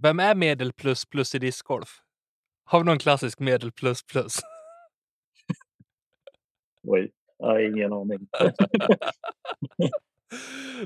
[0.03, 2.03] Vem är medel plus plus i discgolf?
[2.64, 4.40] Har vi någon klassisk medel plus plus?
[6.82, 7.12] Oj,
[7.43, 8.28] jag har ingen aning.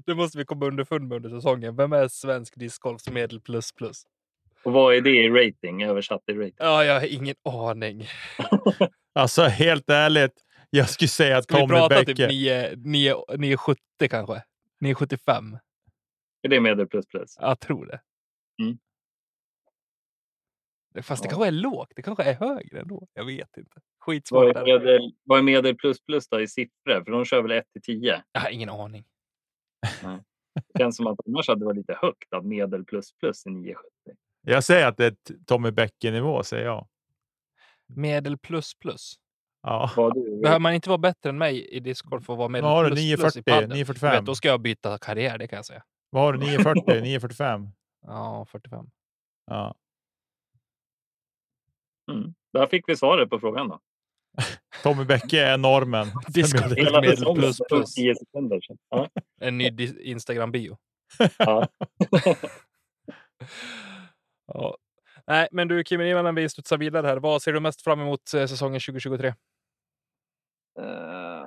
[0.06, 1.76] det måste vi komma underfund med under säsongen.
[1.76, 4.02] Vem är svensk discgolfs medel plus plus?
[4.64, 5.82] Och vad är det i rating?
[5.82, 6.54] Översatt i rating?
[6.58, 8.06] Ja, jag har ingen aning.
[9.12, 10.32] Alltså helt ärligt,
[10.70, 12.14] jag skulle säga att Ska vi Tommy prata Bäcke.
[12.14, 14.42] typ 9, 9, 970 kanske?
[14.80, 15.58] 975?
[16.42, 17.36] Är det medel plus plus?
[17.40, 18.00] Jag tror det.
[18.62, 18.78] Mm.
[21.02, 21.30] Fast det Ja.
[21.30, 21.92] kanske är lågt.
[21.96, 23.08] Det kanske är högre ändå.
[23.14, 23.70] Jag vet inte.
[23.74, 24.44] Vad Skitsvårt.
[24.48, 24.64] är, där.
[24.64, 27.04] medel, vad är medel plus plus då i siffror?
[27.04, 28.22] För de kör väl 1 till 10?
[28.32, 29.04] Jag har ingen aning.
[30.72, 33.50] Det känns som att annars hade det varit lite högt att medel plus plus är
[33.50, 33.90] 970.
[34.42, 35.14] Jag säger att det är
[35.46, 36.86] Tommy Bäcke-nivå, säger jag.
[37.86, 39.14] Medel plus plus.
[39.62, 39.90] Ja.
[39.96, 42.72] Vad Behöver man inte vara bättre än mig i discgolf för att vara medel Vad
[42.72, 42.90] har du?
[42.90, 43.60] plus plus i 940?
[43.60, 44.10] Du 945?
[44.12, 45.82] vet, Då ska jag byta karriär, det kan jag säga.
[46.10, 46.38] Vad har du?
[46.38, 47.68] 940, 945?
[48.06, 48.86] Ja, 45.
[49.46, 49.74] Ja.
[52.12, 52.34] Mm.
[52.52, 53.80] Där fick vi svaret på frågan då.
[54.82, 56.06] Tommy Bäcke är normen.
[56.76, 57.00] Hela
[57.34, 57.94] plus plus.
[57.94, 58.78] 10 sekunder sedan.
[58.90, 59.08] Ja.
[59.40, 60.76] En ny Instagram-bio.
[61.38, 61.68] Ja.
[64.46, 64.76] Ja.
[65.26, 67.16] Nej, men du Kim, innan vi studsar vidare här.
[67.16, 69.28] Vad ser du mest fram emot eh, säsongen 2023?
[70.78, 71.46] Eh,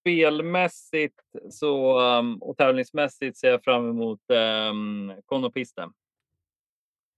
[0.00, 1.20] spelmässigt
[1.50, 4.20] så, um, och tävlingsmässigt ser jag fram emot
[4.70, 5.92] um, Konopisten.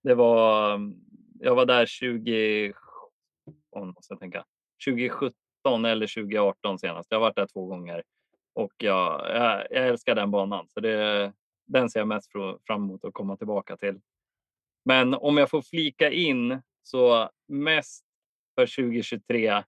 [0.02, 1.04] Det var, um,
[1.45, 2.72] jag var där 20,
[3.70, 4.45] oh, måste jag tänka,
[4.86, 5.34] 2017
[5.84, 7.07] eller 2018 senast.
[7.11, 8.03] Jag har varit där två gånger
[8.55, 10.68] och jag, jag, jag älskar den banan.
[10.68, 11.32] Så det,
[11.66, 12.32] den ser jag mest
[12.66, 14.01] fram emot att komma tillbaka till.
[14.84, 18.05] Men om jag får flika in så mest
[18.55, 19.62] för 2023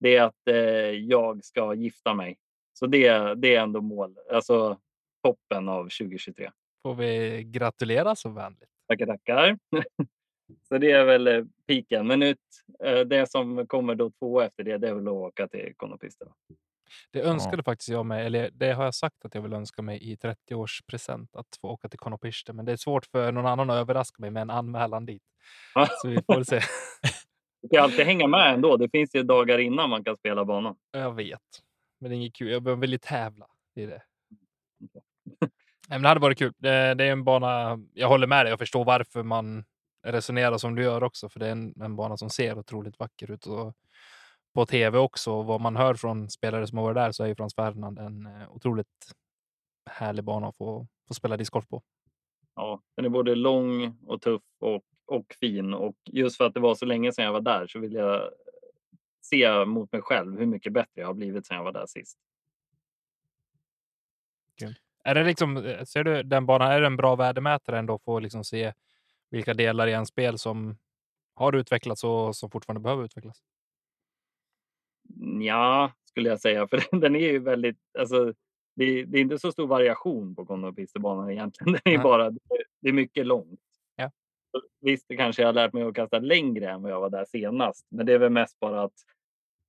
[0.00, 0.56] det är att eh,
[0.90, 2.38] jag ska gifta mig.
[2.72, 4.78] Så det, det är ändå mål, alltså
[5.22, 6.50] toppen av 2023.
[6.82, 8.70] Får vi gratulera så vänligt?
[8.88, 9.58] Tackar, tackar.
[10.68, 12.06] så det är väl eh, piken.
[12.06, 12.38] Men ut,
[12.84, 16.28] eh, det som kommer då två efter det, det är väl att åka till Konopisten.
[17.10, 20.12] Det önskade faktiskt jag mig, eller det har jag sagt att jag vill önska mig
[20.12, 22.52] i 30-årspresent att få åka till Konopiste.
[22.52, 25.22] Men det är svårt för någon annan att överraska mig med en anmälan dit.
[25.74, 25.88] Ja.
[25.90, 26.60] Så vi får se.
[27.62, 28.76] Du kan alltid hänga med ändå.
[28.76, 30.76] Det finns ju dagar innan man kan spela banan.
[30.92, 31.40] Jag vet,
[32.00, 32.50] men det är inget kul.
[32.50, 33.46] Jag behöver ju tävla.
[33.74, 34.02] Det är det.
[35.40, 35.48] Nej,
[35.88, 36.52] men det hade varit kul.
[36.58, 37.78] Det, det är en bana.
[37.94, 38.50] Jag håller med dig.
[38.50, 39.64] Jag förstår varför man
[40.04, 43.30] resonerar som du gör också, för det är en, en bana som ser otroligt vacker
[43.30, 43.46] ut.
[43.46, 43.74] Och
[44.54, 47.28] på tv också, och vad man hör från spelare som har varit där, så är
[47.28, 49.12] ju Frans Ferdinand en eh, otroligt
[49.90, 51.82] härlig bana att få, få spela discgolf på.
[52.56, 55.74] Ja, den är både lång och tuff och, och fin.
[55.74, 58.30] Och just för att det var så länge sedan jag var där så vill jag
[59.22, 62.18] se mot mig själv hur mycket bättre jag har blivit sedan jag var där sist.
[65.04, 68.16] Är det liksom, eh, ser du den banan, är det en bra värdemätare ändå för
[68.16, 68.72] att liksom se
[69.30, 70.76] vilka delar i en spel som
[71.34, 73.42] har utvecklats och som fortfarande behöver utvecklas?
[75.40, 78.34] Ja, skulle jag säga, för den är ju väldigt, alltså
[78.76, 81.72] det, det är inte så stor variation på Kondopisterbanan egentligen.
[81.84, 82.04] Den är Nej.
[82.04, 82.30] bara,
[82.80, 83.60] det är mycket långt.
[83.96, 84.10] Ja.
[84.80, 87.24] Visst, det kanske jag har lärt mig att kasta längre än vad jag var där
[87.24, 88.94] senast, men det är väl mest bara att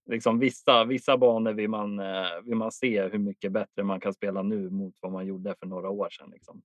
[0.10, 4.14] liksom vissa, vissa banor vill man, eh, vill man se hur mycket bättre man kan
[4.14, 6.30] spela nu mot vad man gjorde för några år sedan.
[6.34, 6.62] Liksom.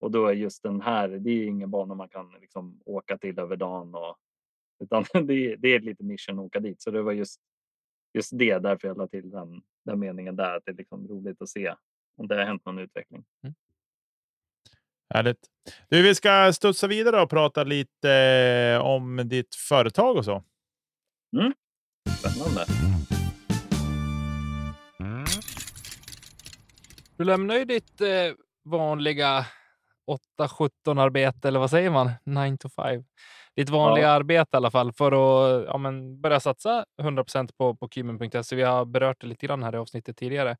[0.00, 3.38] Och då är just den här, det är ingen bana man kan liksom åka till
[3.38, 3.94] över dagen.
[3.94, 4.16] Och,
[4.84, 6.82] utan det, är- det är ett litet mission att åka dit.
[6.82, 7.40] Så det var just,
[8.14, 10.56] just det, därför jag la till den, den meningen där.
[10.56, 11.74] Att det är liksom roligt att se
[12.16, 13.24] om det har hänt någon utveckling.
[15.14, 15.38] Härligt.
[15.88, 20.42] Du, vi ska studsa vidare och prata lite eh, om ditt företag och så.
[22.18, 22.64] Spännande.
[27.16, 28.08] Du lämnar ju ditt eh,
[28.64, 29.46] vanliga
[30.38, 32.10] 8-17 arbete, eller vad säger man?
[32.24, 33.04] 9 to 5.
[33.56, 37.24] Ditt vanliga arbete i alla fall för att ja, men börja satsa 100
[37.58, 38.56] på, på Kymen.se.
[38.56, 40.56] Vi har berört det lite grann här i avsnittet tidigare.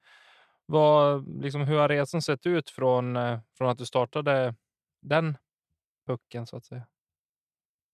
[0.67, 4.55] Vad, liksom, hur har resan sett ut från, eh, från att du startade
[5.03, 5.37] den
[6.07, 6.87] pucken så att säga?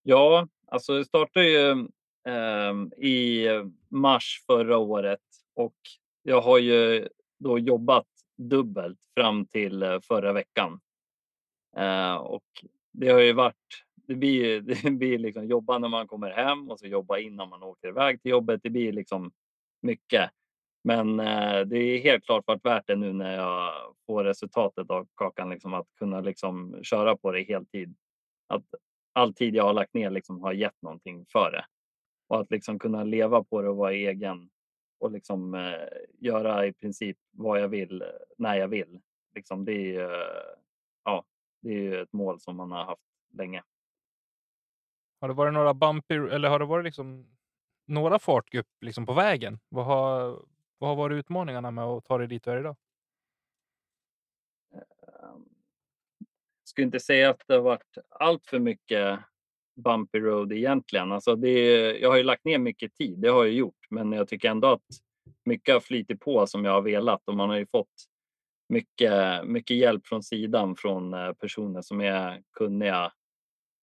[0.02, 1.88] Ja, alltså det startade ju
[2.28, 3.46] ehm, i
[3.88, 5.20] mars förra året
[5.54, 5.76] och
[6.22, 10.80] jag har ju då jobbat dubbelt fram till eh, förra veckan.
[11.76, 12.44] Eh, och
[12.92, 16.70] det har ju varit, det blir, ju- det blir liksom jobba när man kommer hem
[16.70, 18.60] och så jobba innan man åker iväg till jobbet.
[18.62, 19.32] Det blir liksom
[19.82, 20.30] mycket.
[20.84, 23.72] Men eh, det är helt klart varit värt det nu när jag
[24.06, 27.94] får resultatet av kakan, liksom att kunna liksom köra på det heltid.
[28.48, 28.64] Att
[29.12, 31.64] all tid jag har lagt ner liksom har gett någonting för det.
[32.28, 34.50] Och att liksom kunna leva på det och vara egen
[35.00, 38.08] och liksom eh, göra i princip vad jag vill eh,
[38.38, 39.00] när jag vill.
[39.34, 40.54] Liksom det är ju, eh,
[41.62, 43.02] det är ju ett mål som man har haft
[43.34, 43.62] länge.
[45.20, 47.26] Har det varit några bumpy, eller har det varit liksom
[47.86, 49.58] några fartgupp liksom på vägen?
[49.68, 50.42] Vad har,
[50.78, 52.76] vad har varit utmaningarna med att ta dig dit du är idag?
[54.74, 55.44] Ehm,
[56.64, 59.18] skulle inte säga att det har varit allt för mycket
[59.74, 61.12] bumpy road egentligen.
[61.12, 64.12] Alltså det, är- jag har ju lagt ner mycket tid, det har jag gjort, men
[64.12, 64.82] jag tycker ändå att
[65.44, 68.04] mycket har flyttit på som jag har velat och man har ju fått
[68.68, 73.12] mycket, mycket hjälp från sidan från eh, personer som är kunniga,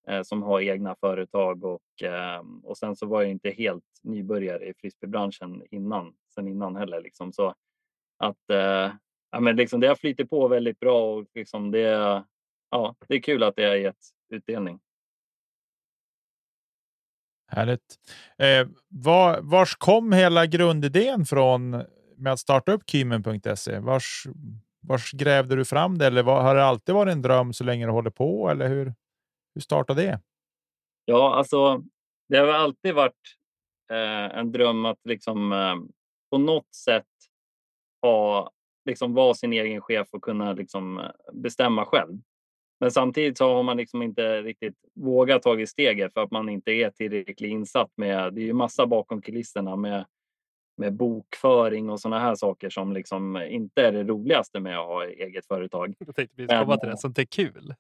[0.08, 4.66] eh, som har egna företag och, eh, och sen så var jag inte helt nybörjare
[4.66, 7.34] i frisbeebranschen innan, sen innan heller liksom.
[7.34, 7.54] Så
[8.18, 8.38] att
[9.32, 12.24] ja, men liksom det har flyttat på väldigt bra och liksom det,
[12.72, 13.98] ja, det är kul att det har gett
[14.30, 14.80] utdelning.
[17.52, 17.96] Härligt.
[18.38, 21.84] Eh, var, vars kom hela grundidén från
[22.18, 23.80] med att starta upp Kymen.se?
[23.80, 24.28] Vars,
[24.82, 26.06] vars grävde du fram det?
[26.06, 28.50] Eller var, har det alltid varit en dröm så länge du håller på?
[28.50, 28.94] Eller hur,
[29.56, 30.22] hur startade det?
[31.06, 31.84] Ja, alltså
[32.30, 33.38] det har alltid varit
[33.92, 35.76] eh, en dröm att liksom eh,
[36.32, 37.06] på något sätt
[38.02, 38.52] ha,
[38.86, 42.18] liksom vara sin egen chef och kunna liksom eh, bestämma själv.
[42.80, 46.72] Men samtidigt så har man liksom inte riktigt vågat ta steget för att man inte
[46.72, 50.06] är tillräckligt insatt med, det är ju massa bakom kulisserna med,
[50.80, 55.06] med bokföring och sådana här saker som liksom inte är det roligaste med att ha
[55.06, 55.94] eget företag.
[56.00, 57.74] Jag tänkte precis komma till det, sånt är kul.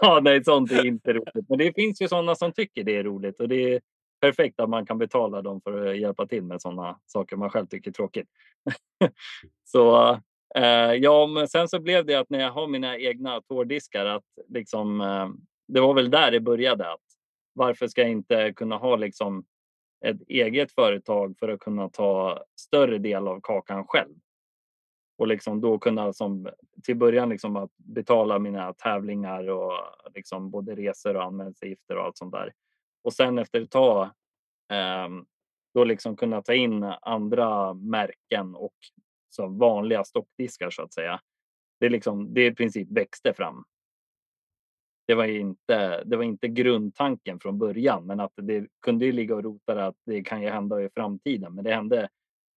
[0.00, 1.48] Ja, nej, sånt är inte roligt.
[1.48, 3.80] Men det finns ju sådana som tycker det är roligt och det är
[4.20, 7.66] perfekt att man kan betala dem för att hjälpa till med sådana saker man själv
[7.66, 8.28] tycker är tråkigt.
[9.64, 10.10] så
[10.54, 14.24] eh, ja, men sen så blev det att när jag har mina egna tårdiskar att
[14.48, 15.28] liksom, eh,
[15.68, 16.92] det var väl där det började.
[16.92, 17.00] Att
[17.52, 19.44] varför ska jag inte kunna ha liksom
[20.04, 24.14] ett eget företag för att kunna ta större del av kakan själv?
[25.18, 26.48] Och liksom då kunna som,
[26.82, 29.72] till början liksom att betala mina tävlingar och
[30.14, 32.52] liksom både resor och anmälningsavgifter och allt sånt där.
[33.04, 34.10] Och sen efter ett tag
[34.72, 35.24] ehm,
[35.74, 38.74] då liksom kunna ta in andra märken och
[39.28, 41.20] så vanliga stockdiskar så att säga.
[41.80, 43.64] Det, är liksom, det i princip växte fram.
[45.06, 49.34] Det var, inte, det var inte grundtanken från början, men att det kunde ju ligga
[49.34, 51.54] och rota där att det kan ju hända i framtiden.
[51.54, 52.08] Men det hände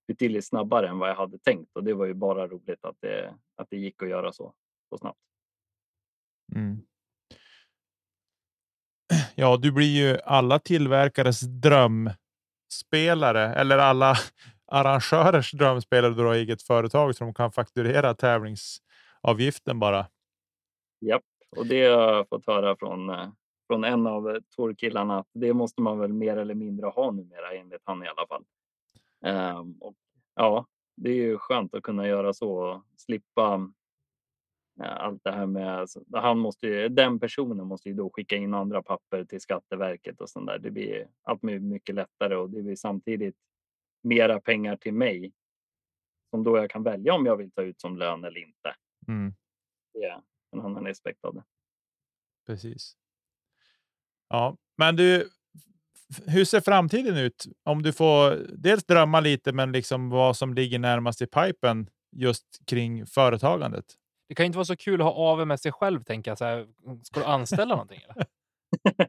[0.07, 3.33] betydligt snabbare än vad jag hade tänkt och det var ju bara roligt att det,
[3.55, 4.53] att det gick att göra så,
[4.89, 5.19] så snabbt.
[6.55, 6.81] Mm.
[9.35, 14.15] Ja, du blir ju alla tillverkares drömspelare eller alla
[14.65, 20.07] arrangörers drömspelare då du har eget företag som kan fakturera tävlingsavgiften bara.
[20.99, 21.23] Japp,
[21.55, 23.29] och det har jag fått höra från, eh,
[23.67, 27.53] från en av eh, tourkillarna att det måste man väl mer eller mindre ha numera
[27.53, 28.43] enligt han i alla fall.
[29.25, 29.95] Ehm, och
[30.35, 33.71] ja, det är ju skönt att kunna göra så och slippa
[34.81, 38.35] eh, allt det här med, alltså, han måste ju, den personen måste ju då skicka
[38.35, 40.59] in andra papper till Skatteverket och sånt där.
[40.59, 43.35] Det blir allt mycket lättare och det blir samtidigt
[44.03, 45.31] mera pengar till mig
[46.29, 48.75] som då jag kan välja om jag vill ta ut som lön eller inte.
[49.07, 49.33] Mm.
[49.93, 50.21] Är
[50.51, 51.43] en annan aspekt av det.
[52.45, 52.95] Precis.
[54.29, 55.29] Ja, men du,
[56.27, 57.45] hur ser framtiden ut?
[57.63, 62.45] Om du får dels drömma lite, men liksom vad som ligger närmast i pipen just
[62.65, 63.85] kring företagandet.
[64.29, 66.37] Det kan inte vara så kul att ha AV med sig själv, tänker jag.
[66.37, 66.67] Så här,
[67.03, 68.01] ska du anställa någonting?
[68.09, 68.25] Eller?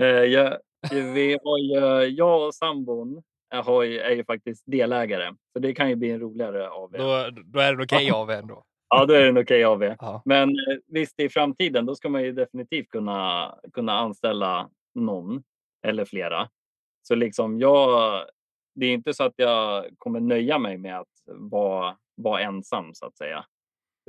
[0.00, 0.58] Eh, jag,
[0.90, 5.74] vi har ju, jag och sambon är, har ju, är ju faktiskt delägare, så det
[5.74, 6.92] kan ju bli en roligare AV.
[6.92, 8.64] Då, då är det okej AV ändå.
[8.88, 9.82] Ja, då är det en okej AV.
[9.98, 10.22] Ja.
[10.24, 15.42] Men eh, visst, i framtiden, då ska man ju definitivt kunna, kunna anställa någon
[15.86, 16.48] eller flera.
[17.02, 18.24] Så liksom jag,
[18.74, 23.06] det är inte så att jag kommer nöja mig med att vara, vara ensam så
[23.06, 23.44] att säga.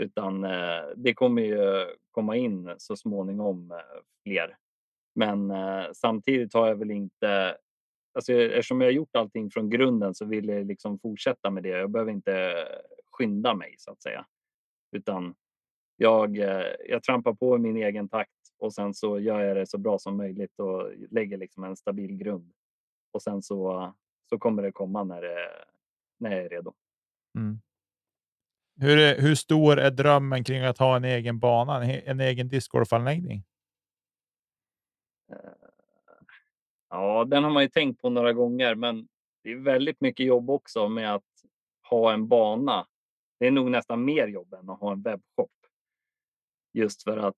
[0.01, 3.77] Utan eh, det kommer ju komma in så småningom eh,
[4.23, 4.57] fler.
[5.15, 7.57] Men eh, samtidigt har jag väl inte,
[8.13, 11.69] alltså, eftersom jag har gjort allting från grunden så vill jag liksom fortsätta med det.
[11.69, 12.65] Jag behöver inte
[13.11, 14.25] skynda mig så att säga.
[14.97, 15.35] Utan
[15.95, 19.67] jag, eh, jag trampar på i min egen takt och sen så gör jag det
[19.67, 22.53] så bra som möjligt och lägger liksom en stabil grund.
[23.11, 23.93] Och sen så,
[24.29, 25.49] så kommer det komma när, det,
[26.19, 26.73] när jag är redo.
[27.37, 27.59] Mm.
[28.79, 32.49] Hur, är, hur stor är drömmen kring att ha en egen bana, en, en egen
[32.49, 33.43] discgolfanläggning?
[36.89, 39.07] Ja, den har man ju tänkt på några gånger, men
[39.43, 41.23] det är väldigt mycket jobb också med att
[41.89, 42.87] ha en bana.
[43.39, 45.51] Det är nog nästan mer jobb än att ha en webbshop.
[46.73, 47.35] Just för att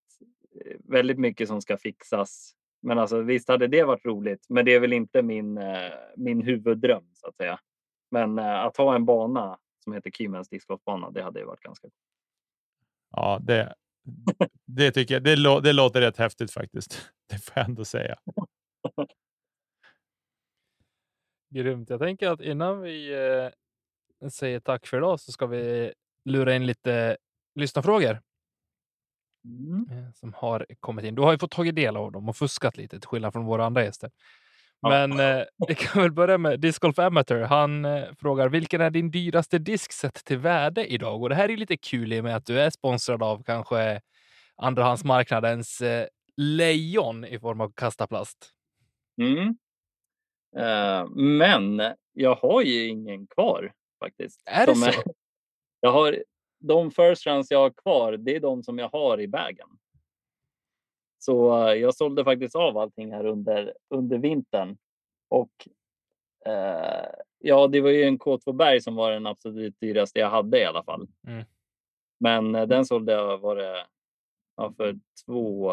[0.66, 2.56] eh, väldigt mycket som ska fixas.
[2.82, 6.42] Men alltså visst hade det varit roligt, men det är väl inte min, eh, min
[6.42, 7.60] huvuddröm så att säga.
[8.12, 11.88] Men eh, att ha en bana som heter Kymens discgolfbana, det hade ju varit ganska
[13.12, 13.76] Ja, det,
[14.66, 15.24] det tycker jag.
[15.24, 17.12] Det, lå, det låter rätt häftigt faktiskt.
[17.30, 18.20] Det får jag ändå säga.
[21.50, 21.90] Grymt.
[21.90, 23.14] Jag tänker att innan vi
[24.32, 25.94] säger tack för idag så ska vi
[26.26, 27.18] lura in lite
[27.56, 28.22] lyssnarfrågor
[29.46, 29.86] Mm.
[29.92, 31.16] eh, som har kommit in.
[31.16, 33.66] Du har ju fått tagit del av dem och fuskat lite till skillnad från våra
[33.66, 34.12] andra gäster.
[34.82, 34.90] Ja.
[34.90, 37.42] Men eh, vi kan väl börja med Disc Golf Amateur.
[37.42, 41.22] Han eh, frågar vilken är din dyraste disk sett till värde idag?
[41.22, 44.02] Och det här är lite kul i och med att du är sponsrad av kanske
[44.56, 46.08] andrahandsmarknadens eh,
[46.38, 48.52] lejon i form av kastaplast.
[49.22, 49.58] Mm.
[50.58, 51.82] Eh, men
[52.14, 54.42] jag har ju ingen kvar faktiskt.
[54.46, 55.02] Är det Som så?
[55.80, 56.24] jag har,
[56.60, 59.68] de first rounds jag har kvar, det är de som jag har i vägen.
[61.20, 64.78] Så eh, jag sålde faktiskt av allting här under, under vintern.
[65.30, 65.52] Och
[66.46, 70.60] eh, ja, det var ju en K2 Berg som var den absolut dyraste jag hade
[70.60, 71.08] i alla fall.
[71.28, 71.46] Mm.
[72.20, 73.86] Men eh, den sålde jag var det,
[74.56, 75.72] ja, för två,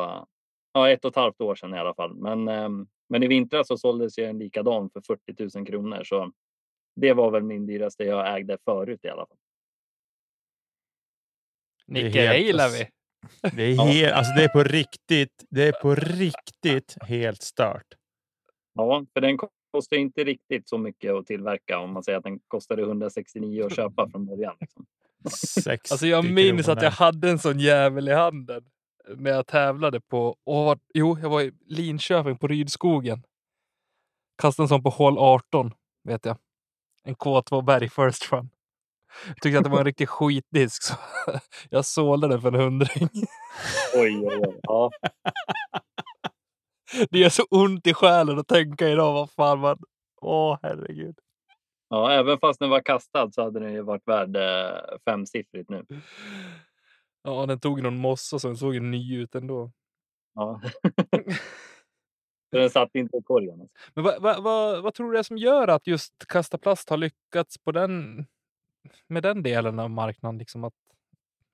[0.72, 2.14] ja, ett och ett halvt år sedan i alla fall.
[2.14, 6.04] Men, ehm, men i vintras så såldes ju en likadan för 40 000 kronor.
[6.04, 6.32] Så
[6.96, 9.36] det var väl min dyraste jag ägde förut i alla fall.
[11.86, 12.88] Nicke, det gillar vi.
[13.56, 15.44] Det är, helt, alltså det är på riktigt.
[15.50, 17.86] Det är på riktigt helt stört.
[18.74, 19.38] Ja, för den
[19.72, 23.76] kostar inte riktigt så mycket att tillverka om man säger att den kostade 169 att
[23.76, 24.56] köpa från början.
[24.60, 24.86] Liksom.
[25.62, 28.64] 60 Alltså jag minns att jag hade en sån jävel i handen
[29.16, 33.22] när jag tävlade på, åh, vad- jo, jag var i Linköping på Rydskogen.
[34.42, 35.74] Kastade en sån på hål 18,
[36.04, 36.36] vet jag.
[37.06, 38.50] En K2 Berg First Run.
[39.26, 40.94] Jag tyckte att det var en riktig skitdisk, så
[41.70, 43.08] jag sålde den för en hundring.
[43.94, 44.60] Oj, oj, oj.
[44.62, 44.90] Ja,
[47.10, 49.78] Det gör så ont i själen att tänka idag, vad fan man...
[50.20, 51.18] Åh, herregud.
[51.88, 55.84] ja, även fast den var kastad så hade den ju varit värd eh, femsiffrigt nu.
[57.22, 59.72] Ja, den tog någon mossa så den såg ny ut ändå.
[60.34, 60.60] Ja.
[62.50, 63.60] Så den satt inte i korgen.
[63.60, 63.76] Alltså.
[63.94, 66.90] Men vad, vad, vad, vad tror du det är som gör att just Kasta Plast
[66.90, 68.26] har lyckats på den,
[69.06, 70.38] med den delen av marknaden?
[70.38, 70.74] Liksom att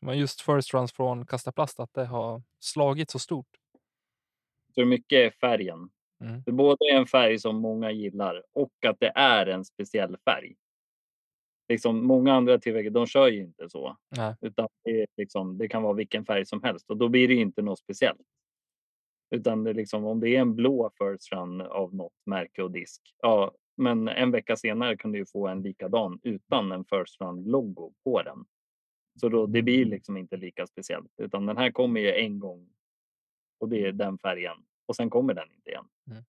[0.03, 3.47] men just first runs från Kasta Plast, att det har slagit så stort.
[4.75, 5.91] Så mycket är färgen.
[6.21, 6.43] Mm.
[6.47, 10.55] Det både är en färg som många gillar och att det är en speciell färg.
[11.69, 13.97] Liksom, många andra tillverkare de kör ju inte så.
[14.17, 14.35] Nej.
[14.41, 17.63] Utan det, liksom, det kan vara vilken färg som helst och då blir det inte
[17.63, 18.21] något speciellt.
[19.33, 22.71] Utan det är liksom, om det är en blå first run av något märke och
[22.71, 23.15] disk.
[23.19, 27.45] Ja, men en vecka senare kan du ju få en likadan utan en first run
[27.45, 28.45] logo på den.
[29.21, 32.69] Så då, det blir liksom inte lika speciellt utan den här kommer ju en gång
[33.61, 34.57] och det är den färgen
[34.87, 35.85] och sen kommer den inte igen.
[36.11, 36.25] Mm.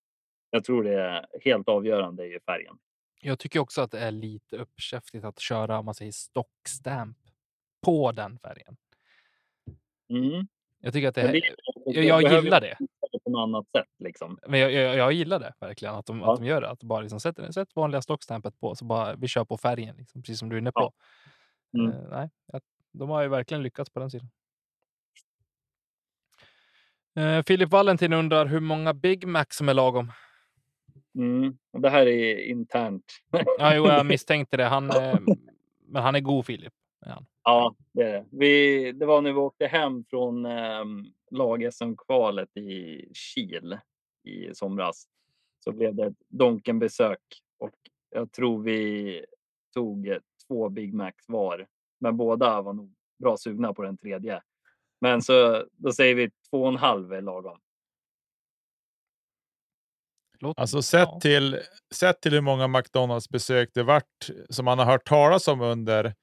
[0.49, 2.77] Jag tror det är helt avgörande är ju färgen.
[3.21, 7.17] Jag tycker också att det är lite uppkäftigt att köra om man säger stockstamp
[7.85, 8.77] på den färgen.
[10.09, 10.47] Mm.
[10.85, 11.41] Jag tycker att det, det-
[11.85, 12.77] jag, jag gillar det.
[13.23, 14.37] på något annat sätt liksom.
[14.47, 16.33] Men jag, jag, jag gillar det verkligen, att de, Ja.
[16.33, 16.69] att de gör det.
[16.69, 20.21] Att bara liksom sätter sätt vanliga stockstampet på, så bara vi kör på färgen, liksom,
[20.21, 20.93] precis som du är inne på.
[21.71, 21.79] Ja.
[21.79, 21.91] Mm.
[21.91, 22.29] Eh, nej,
[22.91, 24.29] de har ju verkligen lyckats på den sidan.
[27.15, 30.11] Eh, Filip Valentin undrar hur många Big Macs som är lagom.
[31.15, 31.57] Mm.
[31.77, 33.03] Det här är internt.
[33.59, 34.63] Ja, jo, jag misstänkte det.
[34.65, 35.19] Han, eh,
[35.87, 36.73] men han är god, Filip.
[37.05, 37.25] han.
[37.43, 38.25] Ja, det är det.
[38.31, 40.85] Vi, det var när vi åkte hem från eh,
[41.31, 43.77] lag-SM-kvalet i Kil
[44.23, 45.07] i somras.
[45.63, 47.19] Så blev det ett Donken-besök
[47.57, 47.75] och
[48.09, 49.25] jag tror vi
[49.73, 50.17] tog
[50.47, 51.67] två Big Macs var.
[51.99, 54.41] Men båda var nog bra sugna på den tredje.
[55.01, 57.59] Men så då säger vi två och en halv är lagom.
[60.57, 61.59] Alltså sett, till,
[61.93, 66.13] sett till hur många McDonalds-besök det vart som man har hört talas om under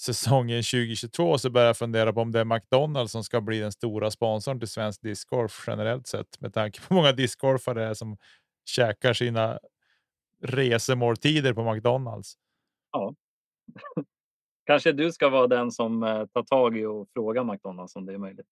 [0.00, 3.72] säsongen 2022 så börjar jag fundera på om det är McDonalds som ska bli den
[3.72, 7.94] stora sponsorn till svensk discgolf generellt sett med tanke på hur många discgolfare det är
[7.94, 8.16] som
[8.64, 9.58] käkar sina
[10.42, 12.34] resemåltider på McDonalds.
[14.66, 18.12] Kanske du ska vara den som eh, tar tag i och frågar McDonalds om det
[18.12, 18.46] är möjligt.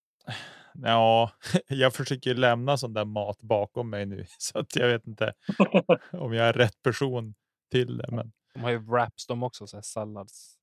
[0.74, 1.30] Ja,
[1.68, 5.32] jag försöker lämna sån där mat bakom mig nu så att jag vet inte
[6.12, 7.34] om jag är rätt person
[7.70, 8.07] till det.
[8.11, 10.59] Men De har ju wraps de också, så här sallads.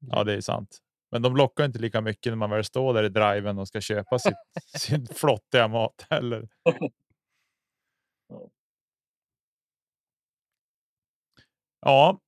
[0.00, 0.78] Ja, det är sant.
[1.10, 3.80] Men de lockar inte lika mycket när man väl står där i driven och ska
[3.80, 4.34] köpa sitt,
[4.78, 6.48] sin flottiga mat heller.
[11.80, 12.20] Ja,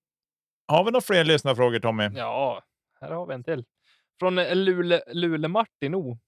[0.68, 2.11] har vi några fler lyssnarfrågor Tommy?
[2.14, 2.62] Ja,
[3.01, 3.64] här har vi en till.
[4.18, 6.18] Från eh, Lule, Lule Martin O.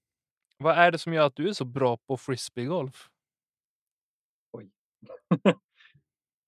[0.58, 3.08] Vad är det som gör att du är så bra på frisbeegolf?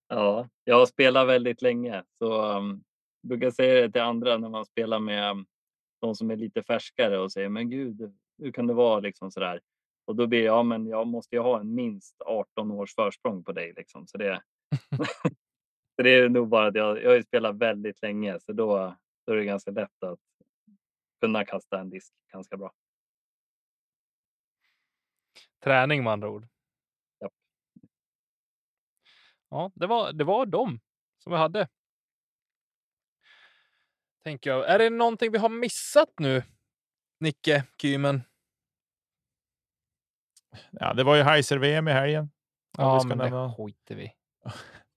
[0.08, 2.84] Ja, jag har spelat väldigt länge så um,
[3.26, 5.46] brukar säga det till andra när man spelar med um,
[6.00, 9.60] de som är lite färskare och säger men gud, hur kan det vara liksom sådär?
[10.04, 13.44] Och då blir jag, ja, men jag måste ju ha en minst 18 års försprång
[13.44, 14.06] på dig liksom.
[14.06, 14.42] Så det,
[15.96, 18.96] så det är nog bara att jag, jag har ju spelat väldigt länge så då,
[19.26, 20.18] då är det ganska lätt att
[21.20, 22.72] kunna kasta en disk ganska bra.
[25.64, 26.46] Träning med andra ord.
[29.48, 30.80] Ja, det var, det var dem
[31.18, 31.68] som vi hade.
[34.26, 34.68] Tänker jag.
[34.68, 36.42] Är det någonting vi har missat nu?
[37.20, 38.22] Nicke, Kymen?
[40.70, 42.30] Ja, det var ju Heiser-VM i helgen.
[42.78, 43.54] Ja, men det nämna.
[43.54, 44.12] skiter vi.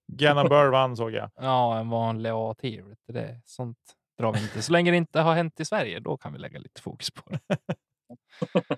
[0.07, 1.31] Gannon vann såg jag.
[1.35, 2.95] Ja, en vanlig A-tier.
[3.07, 3.77] Det, sånt
[4.17, 4.61] drar vi inte.
[4.61, 7.29] Så länge det inte har hänt i Sverige, då kan vi lägga lite fokus på
[7.29, 7.57] det.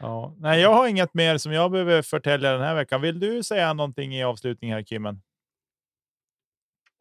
[0.00, 0.34] Ja.
[0.38, 3.00] Nej, jag har inget mer som jag behöver förtälja den här veckan.
[3.00, 5.22] Vill du säga någonting i avslutningen här Kimmen?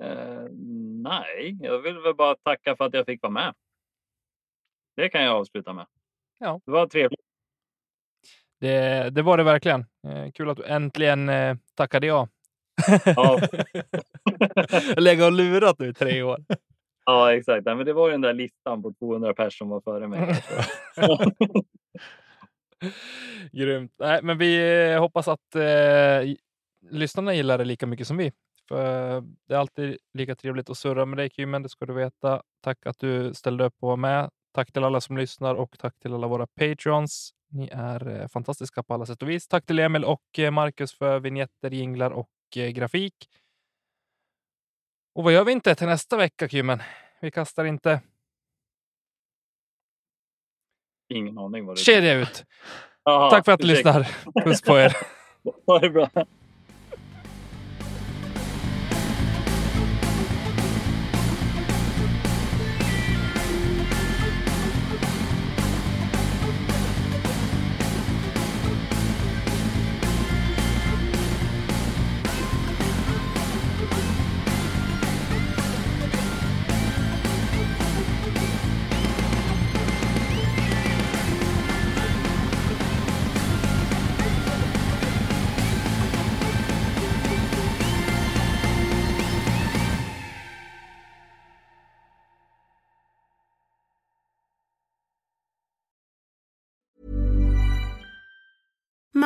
[0.03, 0.47] Eh,
[1.03, 3.53] nej, jag vill väl bara tacka för att jag fick vara med.
[4.95, 5.85] Det kan jag avsluta med.
[6.39, 6.61] Ja.
[6.65, 7.21] Det var trevligt.
[8.59, 9.85] Det, det var det verkligen.
[10.07, 12.27] Eh, kul att du äntligen eh, tackade ja.
[13.05, 13.39] Ja.
[14.97, 16.37] Lägga och lurat nu i tre år.
[17.05, 17.65] Ja, exakt.
[17.65, 20.43] Men det var ju den där listan på 200 personer som var före mig.
[23.51, 23.91] Grymt.
[23.99, 26.35] Nej, men vi eh, hoppas att eh,
[26.89, 28.31] lyssnarna gillar det lika mycket som vi.
[28.67, 32.43] För det är alltid lika trevligt att surra med dig Kymen, det ska du veta.
[32.61, 34.29] Tack att du ställde upp och var med.
[34.53, 37.33] Tack till alla som lyssnar och tack till alla våra patreons.
[37.49, 39.47] Ni är eh, fantastiska på alla sätt och vis.
[39.47, 43.29] Tack till Emil och eh, Marcus för vignetter, jinglar och eh, grafik.
[45.15, 46.79] Och vad gör vi inte till nästa vecka Kymen?
[47.21, 48.01] Vi kastar inte
[51.09, 52.45] Ingen aning vad det kedja ut.
[53.03, 54.07] Jaha, Tack för att du lyssnar.
[54.43, 54.97] Puss på er.
[55.65, 56.09] Ha det bra.